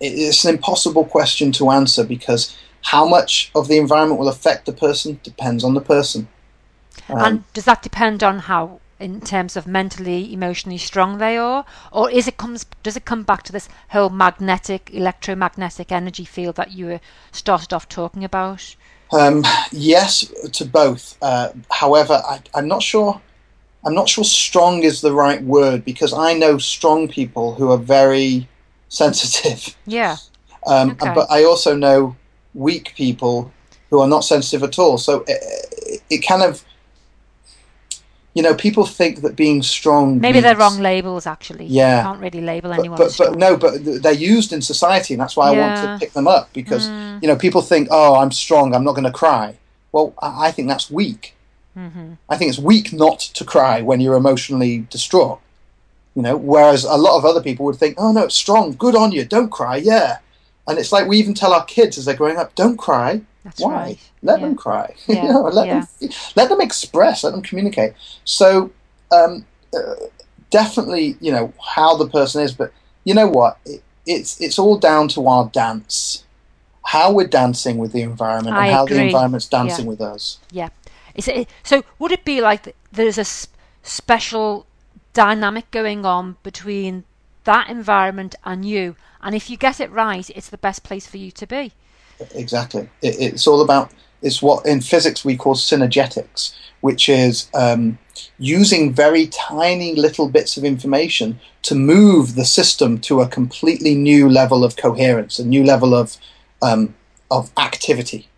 [0.00, 4.72] it's an impossible question to answer because how much of the environment will affect the
[4.72, 6.28] person depends on the person.
[7.08, 11.64] Um, and does that depend on how, in terms of mentally, emotionally strong they are,
[11.92, 16.56] or is it comes does it come back to this whole magnetic, electromagnetic energy field
[16.56, 17.00] that you
[17.32, 18.76] started off talking about?
[19.12, 19.42] Um,
[19.72, 21.16] yes, to both.
[21.22, 23.20] Uh, however, I, I'm not sure.
[23.86, 27.78] I'm not sure strong is the right word because I know strong people who are
[27.78, 28.48] very
[28.88, 29.76] sensitive.
[29.86, 30.16] Yeah.
[30.66, 31.14] Um, okay.
[31.14, 32.16] But I also know
[32.52, 33.50] weak people
[33.90, 34.98] who are not sensitive at all.
[34.98, 36.62] So it, it, kind of,
[38.34, 40.20] you know, people think that being strong.
[40.20, 41.66] Maybe means, they're wrong labels, actually.
[41.66, 41.98] Yeah.
[41.98, 42.98] You can't really label anyone.
[42.98, 45.58] But, but, but, no, but they're used in society, and that's why yeah.
[45.58, 47.22] I want to pick them up because, mm.
[47.22, 49.56] you know, people think, oh, I'm strong, I'm not going to cry.
[49.92, 51.34] Well, I, I think that's weak.
[51.76, 52.14] Mm-hmm.
[52.28, 55.40] I think it's weak not to cry when you're emotionally distraught.
[56.14, 58.96] You know, whereas a lot of other people would think, "Oh no, it's strong, good
[58.96, 60.18] on you, don't cry, yeah."
[60.66, 63.60] And it's like we even tell our kids as they're growing up, "Don't cry." That's
[63.60, 63.72] Why?
[63.74, 63.98] right.
[64.22, 64.46] Let Yeah.
[64.46, 64.94] them cry.
[65.06, 65.86] Yeah, you know, let yeah.
[66.00, 67.24] them let them express.
[67.24, 67.92] Let them communicate.
[68.24, 68.70] So
[69.10, 69.94] um, uh,
[70.50, 72.72] definitely, you know how the person is, but
[73.04, 73.58] you know what?
[73.64, 76.24] It, it's it's all down to our dance,
[76.86, 80.38] how we're dancing with the environment, and I how the environment's dancing with us.
[81.14, 83.48] Is it, so would it be like th- there's a s-
[83.82, 84.66] special
[85.12, 87.04] dynamic going on between
[87.44, 91.16] that environment and you, and if you get it right, it's the best place for
[91.16, 91.72] you to be.
[92.34, 92.88] Exactly.
[93.02, 93.92] It, it's all about
[94.22, 97.98] it's what in physics we call synergetics, which is um,
[98.38, 104.28] using very tiny little bits of information to move the system to a completely new
[104.28, 106.16] level of coherence, a new level of
[106.62, 106.94] um,
[107.30, 108.28] of activity,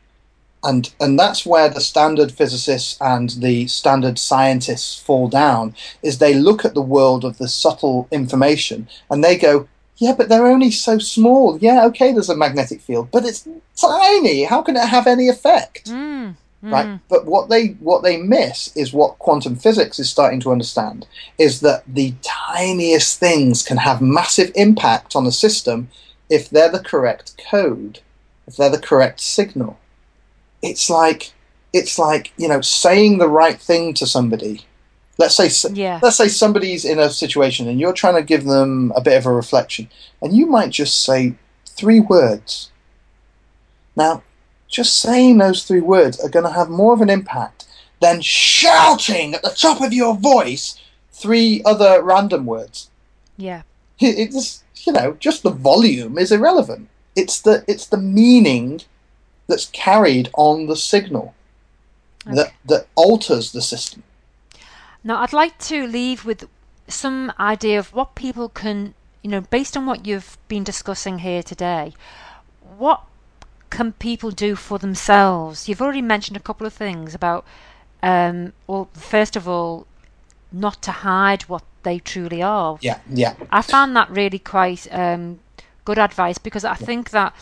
[0.62, 5.74] and and that's where the standard physicists and the standard scientists fall down.
[6.02, 10.28] Is they look at the world of the subtle information and they go, yeah, but
[10.28, 11.58] they're only so small.
[11.58, 13.46] Yeah, okay, there's a magnetic field, but it's
[13.76, 14.44] tiny.
[14.44, 15.90] How can it have any effect?
[15.90, 16.72] Mm, mm.
[16.72, 16.98] Right?
[17.08, 21.06] But what they what they miss is what quantum physics is starting to understand
[21.38, 25.90] is that the tiniest things can have massive impact on a system
[26.30, 28.00] if they're the correct code,
[28.46, 29.78] if they're the correct signal.
[30.62, 31.32] It's like
[31.72, 34.62] it's like, you know, saying the right thing to somebody.
[35.18, 36.00] Let's say Yeah.
[36.02, 39.26] let's say somebody's in a situation and you're trying to give them a bit of
[39.26, 39.88] a reflection
[40.22, 41.34] and you might just say
[41.66, 42.70] three words
[43.96, 44.22] now
[44.68, 47.66] just saying those three words are going to have more of an impact
[48.00, 50.80] than shouting at the top of your voice
[51.12, 52.88] three other random words
[53.36, 53.62] Yeah.
[53.98, 58.80] it, it just you know just the volume is irrelevant it's the it's the meaning
[59.50, 61.34] that's carried on the signal
[62.26, 62.54] that Okay.
[62.66, 64.04] that alters the system
[65.04, 66.48] Now, I'd like to leave with
[66.88, 71.42] some idea of what people can, you know, based on what you've been discussing here
[71.42, 71.94] today,
[72.78, 73.02] what
[73.70, 75.68] can people do for themselves?
[75.68, 77.46] You've already mentioned a couple of things about,
[78.02, 79.86] um, well, first of all,
[80.52, 82.78] not to hide what they truly are.
[82.82, 85.40] yeah yeah I found that really quite um,
[85.84, 87.34] good advice because I think that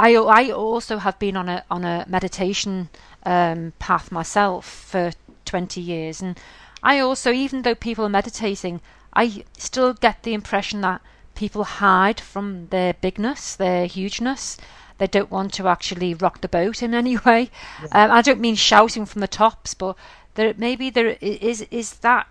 [0.00, 2.88] I I also have been on a on a meditation
[3.26, 5.12] um, path myself for
[5.44, 6.40] twenty years, and
[6.82, 8.80] I also even though people are meditating,
[9.12, 11.02] I still get the impression that
[11.34, 14.56] people hide from their bigness, their hugeness.
[14.96, 17.50] They don't want to actually rock the boat in any way.
[17.92, 19.96] Um, I don't mean shouting from the tops, but
[20.34, 22.26] there maybe there is is that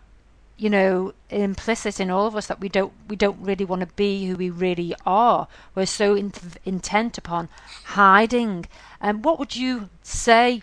[0.60, 3.88] you know implicit in all of us that we don't we don't really want to
[3.96, 6.32] be who we really are we're so in,
[6.66, 7.48] intent upon
[7.86, 8.66] hiding
[9.00, 10.62] and what would you say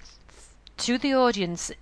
[0.76, 1.72] to the audience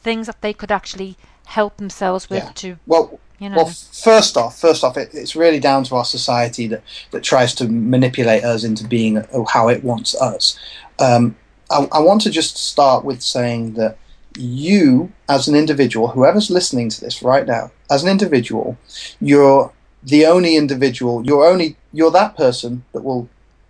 [0.00, 2.52] things that they could actually help themselves with Yeah.
[2.54, 6.04] to well you know Well, first off, first off, it, it's really down to our
[6.04, 10.56] society that, that tries to manipulate us into being uh, how it wants us.
[11.00, 11.34] Um,
[11.68, 13.98] I, I want to just start with saying that
[14.36, 18.76] you, as an individual, whoever's listening to this right now, as an individual,
[19.20, 19.72] you're
[20.02, 21.24] the only individual.
[21.24, 23.28] You're only you're that person that will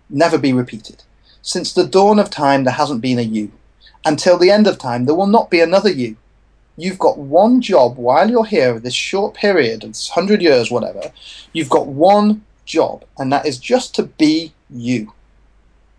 [0.09, 1.03] never be repeated.
[1.41, 3.51] Since the dawn of time, there hasn't been a you.
[4.05, 6.17] Until the end of time, there will not be another you
[6.77, 11.11] you've got one job while you're here, this short period, it's 100 years, whatever,
[11.53, 15.13] you've got one job, and that is just to be you.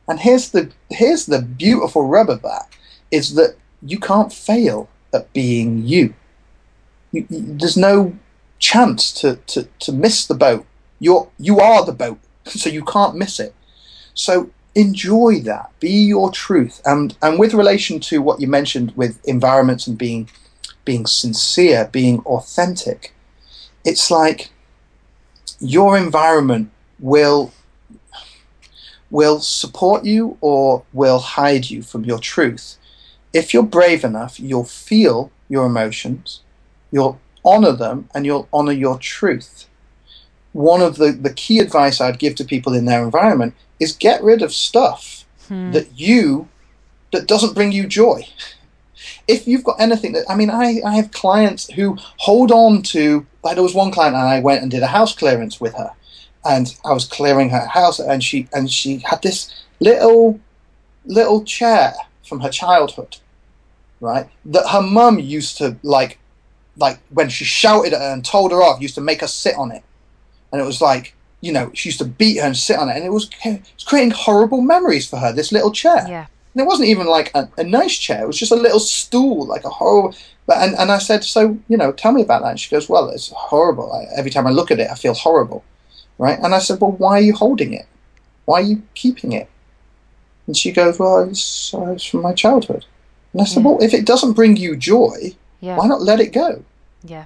[0.09, 2.69] And here's the, here's the beautiful rub of that,
[3.11, 6.15] is that you can't fail at being you.
[7.13, 8.17] you, you there's no
[8.59, 10.67] chance to, to, to miss the boat.
[10.99, 13.55] You're, you are the boat, so you can't miss it.
[14.15, 15.71] So enjoy that.
[15.81, 16.81] Be your truth.
[16.85, 20.29] And, and with relation to what you mentioned with environments and being
[20.85, 23.15] being sincere, being authentic.
[23.85, 24.51] It's like
[25.61, 27.53] your environment will
[29.11, 32.77] will support you or will hide you from your truth.
[33.35, 36.41] If you're brave enough, you'll feel your emotions,
[36.91, 39.67] you'll honor them, and you'll honor your truth.
[40.53, 44.23] One of the, the key advice I'd give to people in their environment is get
[44.23, 45.73] rid of stuff Hmm.
[45.73, 46.49] that you
[47.13, 48.27] that doesn't bring you joy
[49.29, 53.27] if you've got anything that I mean, I, I have clients who hold on to
[53.43, 55.91] like there was one client and I went and did a house clearance with her,
[56.47, 60.41] and I was clearing her house and she and she had this little
[61.05, 61.93] little chair
[62.27, 63.19] from her childhood,
[64.05, 64.29] right?
[64.45, 66.19] That her mum used to like
[66.77, 69.57] like when she shouted at her and told her off, used to make her sit
[69.57, 69.83] on it,
[70.53, 72.97] and it was like you know she used to beat her and sit on it,
[72.97, 75.33] and it was it was creating horrible memories for her.
[75.33, 78.23] This little chair yeah And it wasn't even like a, a nice chair.
[78.23, 80.15] It was just a little stool, like a horrible.
[80.47, 82.51] But and, and I said, so you know, tell me about that.
[82.51, 83.93] And she goes, well, it's horrible.
[83.93, 85.65] I, every time I look at it, I feel horrible,
[86.19, 86.39] right?
[86.45, 87.87] And I said, well, why are you holding it?
[88.45, 89.49] Why are you keeping it?
[90.47, 92.85] And she goes, well, it's, uh, it's from my childhood.
[93.35, 93.71] And I said, Yeah.
[93.71, 95.77] well, if it doesn't bring you joy, Yeah.
[95.77, 96.63] why not let it go?
[97.03, 97.25] Yeah.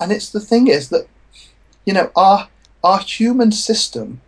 [0.00, 1.06] And it's the thing is that,
[1.84, 2.48] you know, our
[2.82, 4.22] our human system,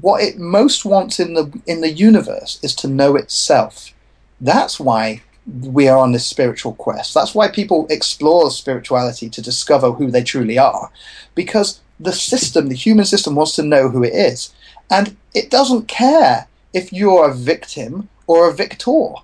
[0.00, 3.92] what it most wants in the in the universe is to know itself.
[4.40, 5.22] That's why
[5.60, 7.12] we are on this spiritual quest.
[7.12, 10.90] That's why people explore spirituality to discover who they truly are,
[11.34, 14.54] because the system, the human system, wants to know who it is,
[14.88, 19.14] and it doesn't care if you're a victim or a victor.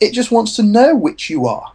[0.00, 1.72] It just wants to know which you are.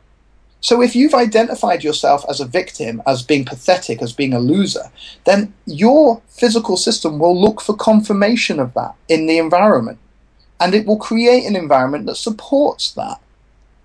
[0.61, 4.91] So if you've identified yourself as a victim, as being pathetic, as being a loser,
[5.25, 9.97] then your physical system will look for confirmation of that in the environment.
[10.59, 13.19] And it will create an environment that supports that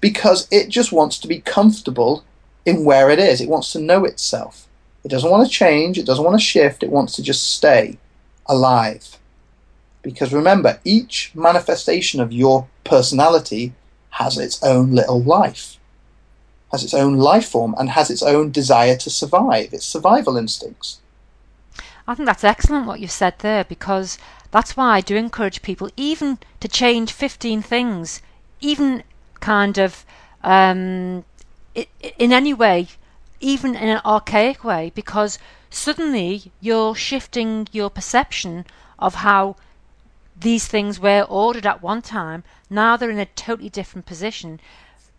[0.03, 2.25] because it just wants to be comfortable
[2.67, 3.41] in where it is.
[3.41, 4.69] It wants to know itself.
[5.03, 7.97] It doesn't want to change, it doesn't want to shift, it wants to just stay
[8.47, 9.19] alive.
[10.03, 13.73] Because remember, each manifestation of your personality
[14.17, 15.77] has its own little life
[16.73, 21.01] has its own life form and has its own desire to survive, its survival instincts.
[22.09, 24.19] I think that's excellent what you've said there because
[24.51, 28.23] that's why I do encourage people even to change 15 things,
[28.61, 29.03] even
[29.41, 30.05] kind of
[30.43, 31.25] um,
[31.75, 32.89] in any way,
[33.41, 35.39] even in an archaic way, because
[35.71, 38.65] suddenly you're shifting your perception
[38.99, 39.57] of how
[40.39, 42.45] these things were ordered at one time.
[42.69, 44.61] Now they're in a totally different position.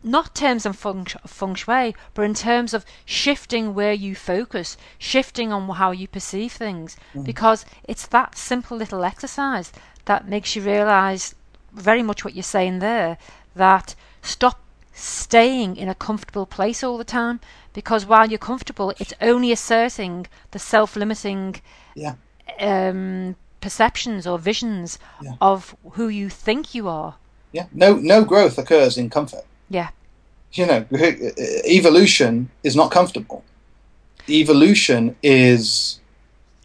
[0.04, 5.52] Not terms of feng, feng shui, but in terms of shifting where you focus, shifting
[5.52, 9.72] on how you perceive things, because it's that simple little exercise
[10.06, 11.34] that makes you realize
[11.74, 13.18] very much what you're saying there
[13.56, 14.60] that stop
[14.94, 17.40] staying in a comfortable place all the time
[17.74, 21.62] because while you're comfortable it's only asserting the self-limiting
[21.94, 22.16] Yeah.
[22.60, 25.34] um, perceptions or visions Yeah.
[25.42, 27.16] of who you think you are
[27.52, 27.66] Yeah.
[27.74, 29.46] No no growth occurs in comfort.
[29.70, 29.90] yeah
[30.54, 30.86] You know,
[31.66, 33.42] evolution is not comfortable.
[34.30, 36.00] Evolution is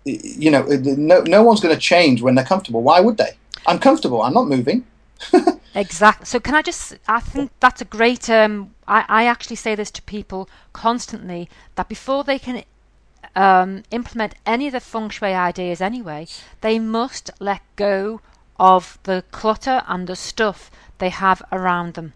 [0.04, 0.62] you know,
[1.10, 2.82] no no one's going to change when they're comfortable.
[2.82, 3.32] Why would they?
[3.68, 4.22] I'm comfortable.
[4.22, 4.84] I'm not moving.
[5.74, 6.26] Exactly.
[6.26, 6.98] So can I just?
[7.08, 8.28] I think that's a great.
[8.28, 12.62] Um, I I actually say this to people constantly that before they can
[13.34, 16.26] um, implement any of the feng shui ideas anyway,
[16.60, 18.20] they must let go
[18.58, 22.12] of the clutter and the stuff they have around them.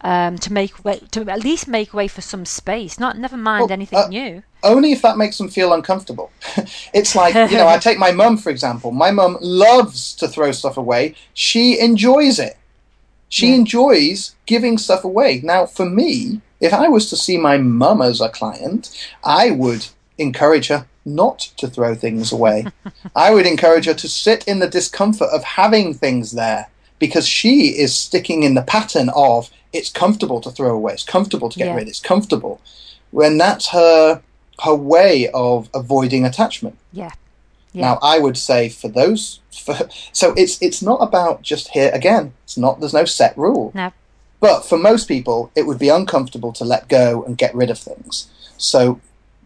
[0.00, 3.00] Um, to make way, to at least make way for some space.
[3.00, 4.42] Not never mind Well, anything uh, new.
[4.62, 6.30] Only if that makes them feel uncomfortable.
[6.92, 8.90] it's like, you know, I take my mum, for example.
[8.92, 11.14] My mum loves to throw stuff away.
[11.32, 12.58] She enjoys it.
[13.30, 13.54] She Yeah.
[13.56, 15.40] enjoys giving stuff away.
[15.42, 18.90] Now, for me, if I was to see my mum as a client,
[19.24, 19.86] I would
[20.18, 22.66] encourage her not to throw things away.
[23.16, 27.78] I would encourage her to sit in the discomfort of having things there because she
[27.78, 31.66] is sticking in the pattern of it's comfortable to throw away, it's comfortable to get
[31.68, 31.74] Yeah.
[31.74, 32.60] rid, it's comfortable.
[33.10, 34.22] When that's her
[34.60, 36.78] her way of avoiding attachment.
[36.92, 37.10] Yeah.
[37.72, 37.80] Yeah.
[37.82, 39.76] Now, I would say for those, for,
[40.12, 42.32] so it's it's not about just here again.
[42.44, 42.78] It's not.
[42.78, 43.72] There's no set rule.
[43.74, 43.92] No.
[44.38, 47.78] But for most people, it would be uncomfortable to let go and get rid of
[47.78, 48.28] things.
[48.56, 49.00] So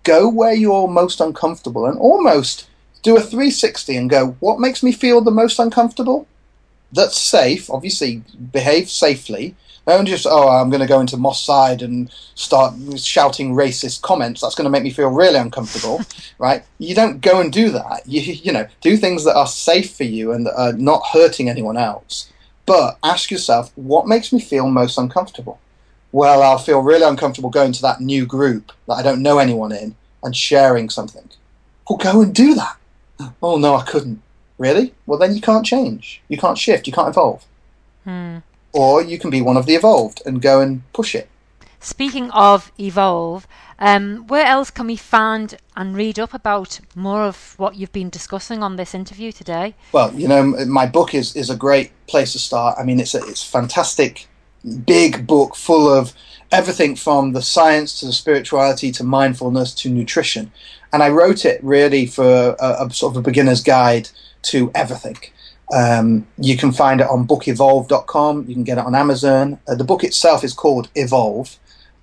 [0.09, 2.67] go where you're most uncomfortable and almost
[3.03, 6.27] do a 360 and go, what makes me feel the most uncomfortable?
[6.93, 7.69] That's safe.
[7.71, 9.55] Obviously, behave safely.
[9.87, 14.41] Don't just, oh, I'm going to go into Moss Side and start shouting racist comments.
[14.41, 16.01] That's going to make me feel really uncomfortable,
[16.39, 16.63] right?
[16.79, 18.03] You don't go and do that.
[18.07, 21.49] You, you know, do things that are safe for you and that are not hurting
[21.49, 22.31] anyone else.
[22.67, 25.59] But ask yourself, what makes me feel most uncomfortable?
[26.13, 29.73] Well, I'll feel really uncomfortable going to that new group that I don't know anyone
[29.73, 31.29] in and sharing something.
[31.89, 32.77] Well, go and do that.
[33.43, 34.23] Oh, no, I couldn't.
[34.59, 34.95] Really?
[35.07, 36.23] Well, then you can't change.
[36.29, 36.87] You can't shift.
[36.87, 37.45] You can't evolve.
[38.05, 38.39] Hmm.
[38.73, 41.29] Or you can be one of the evolved and go and push it.
[41.81, 43.47] Speaking of evolve,
[43.79, 48.11] um, where else can we find and read up about more of what you've been
[48.11, 49.77] discussing on this interview today?
[49.93, 52.77] Well, you know, my book is, is a great place to start.
[52.79, 54.27] I mean, it's a it's fantastic,
[54.85, 56.13] big book full of
[56.51, 60.51] everything from the science to the spirituality to mindfulness to nutrition.
[60.93, 64.09] And I wrote it really for a, a sort of a beginner's guide
[64.43, 65.19] to everything.
[65.73, 68.47] Um, you can find it on bookevolve.com.
[68.49, 69.61] You can get it on Amazon.
[69.69, 71.59] Uh, the book itself is called Evolve,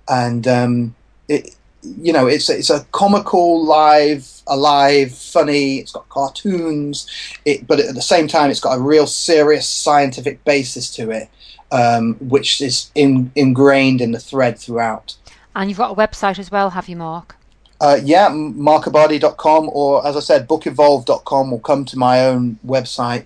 [0.08, 0.94] and um,
[1.28, 5.78] it, you know, it's it's a comical, live, alive, funny.
[5.78, 7.06] It's got cartoons,
[7.44, 11.28] it, but at the same time, it's got a real serious scientific basis to it.
[11.72, 15.16] Um, which is in, ingrained in the thread throughout.
[15.54, 17.36] And you've got a website as well, have you, Mark?
[17.80, 23.24] Uh, yeah, markabadi.com or, as I said, bookevolve.com will come to my own website.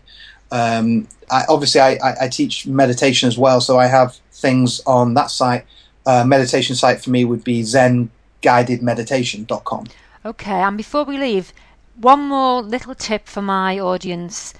[0.50, 5.14] Um, I, obviously, I, I, I, teach meditation as well, so I have things on
[5.14, 5.64] that site.
[6.04, 9.86] Uh, meditation site for me would be zenguidedmeditation.com.
[10.24, 11.52] Okay, and before we leave,
[11.96, 14.54] one more little tip for my audience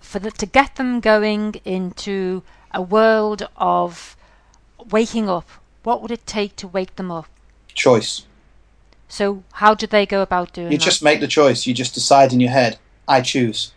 [0.00, 2.42] for the, to get them going into
[2.72, 4.16] a world of
[4.90, 5.48] waking up.
[5.82, 7.26] What would it take to wake them up?
[7.74, 8.26] Choice.
[9.08, 10.72] So, how do they go about doing it?
[10.72, 10.84] You that?
[10.84, 11.66] just make the choice.
[11.66, 13.72] You just decide in your head, I choose.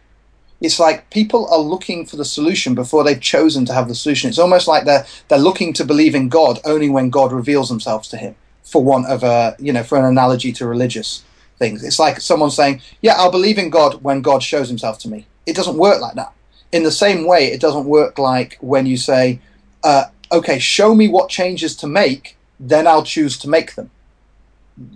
[0.61, 4.29] It's like people are looking for the solution before they've chosen to have the solution.
[4.29, 8.07] It's almost like they're they're looking to believe in God only when God reveals themselves
[8.09, 8.35] to him.
[8.63, 11.23] For want of a you know, for an analogy to religious
[11.59, 11.83] things.
[11.83, 15.27] It's like someone saying, Yeah, I'll believe in God when God shows himself to me.
[15.45, 16.33] It doesn't work like that.
[16.73, 19.39] In the same way, it doesn't work like when you say,
[19.83, 23.89] uh, okay, show me what changes to make, then I'll choose to make them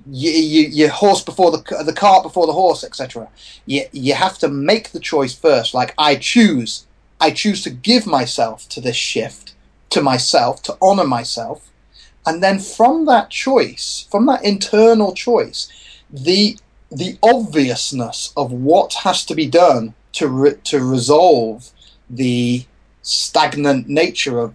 [0.10, 3.30] you, you, you horse before the the cart before the horse, etc.
[3.66, 5.74] You you have to make the choice first.
[5.74, 6.88] Like I choose,
[7.20, 9.54] I choose to give myself to this shift,
[9.92, 11.72] to myself, to honor myself,
[12.26, 15.72] and then from that choice, from that internal choice,
[16.10, 16.58] the
[16.92, 21.72] the obviousness of what has to be done to re- to resolve
[22.10, 22.66] the
[23.02, 24.54] stagnant nature of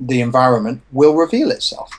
[0.00, 1.90] the environment will reveal itself.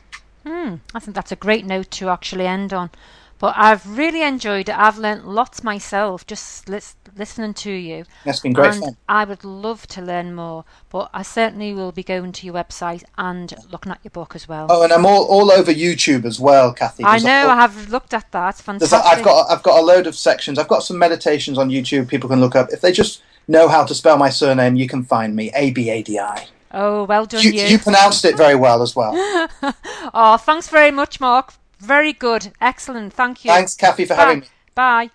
[0.44, 2.90] Hmm, I think that's a great note to actually end on.
[3.38, 4.78] But I've really enjoyed it.
[4.78, 8.06] I've learnt lots myself just lis- listening to you.
[8.24, 8.98] That's been great and fun.
[9.10, 13.04] I would love to learn more, but I certainly will be going to your website
[13.18, 14.68] and looking at your book as well.
[14.70, 17.04] Oh, and I'm all, all over YouTube as well, Kathy.
[17.04, 17.50] I know.
[17.50, 18.56] I have looked at that.
[18.56, 19.00] Fantastic.
[19.04, 20.58] I've got I've got a load of sections.
[20.58, 22.08] I've got some meditations on YouTube.
[22.08, 24.76] People can look up if they just know how to spell my surname.
[24.78, 26.48] You can find me A B A D I.
[26.72, 27.64] oh, well done, You, you.
[27.66, 29.12] you pronounced it very well as well.
[30.14, 31.54] oh, thanks very much, Mark.
[31.80, 32.54] Very good.
[32.62, 33.14] Excellent.
[33.14, 33.52] Thank you.
[33.52, 34.46] Thanks, Kathy, for having Bye.
[34.46, 34.48] me.
[34.76, 35.10] Bye.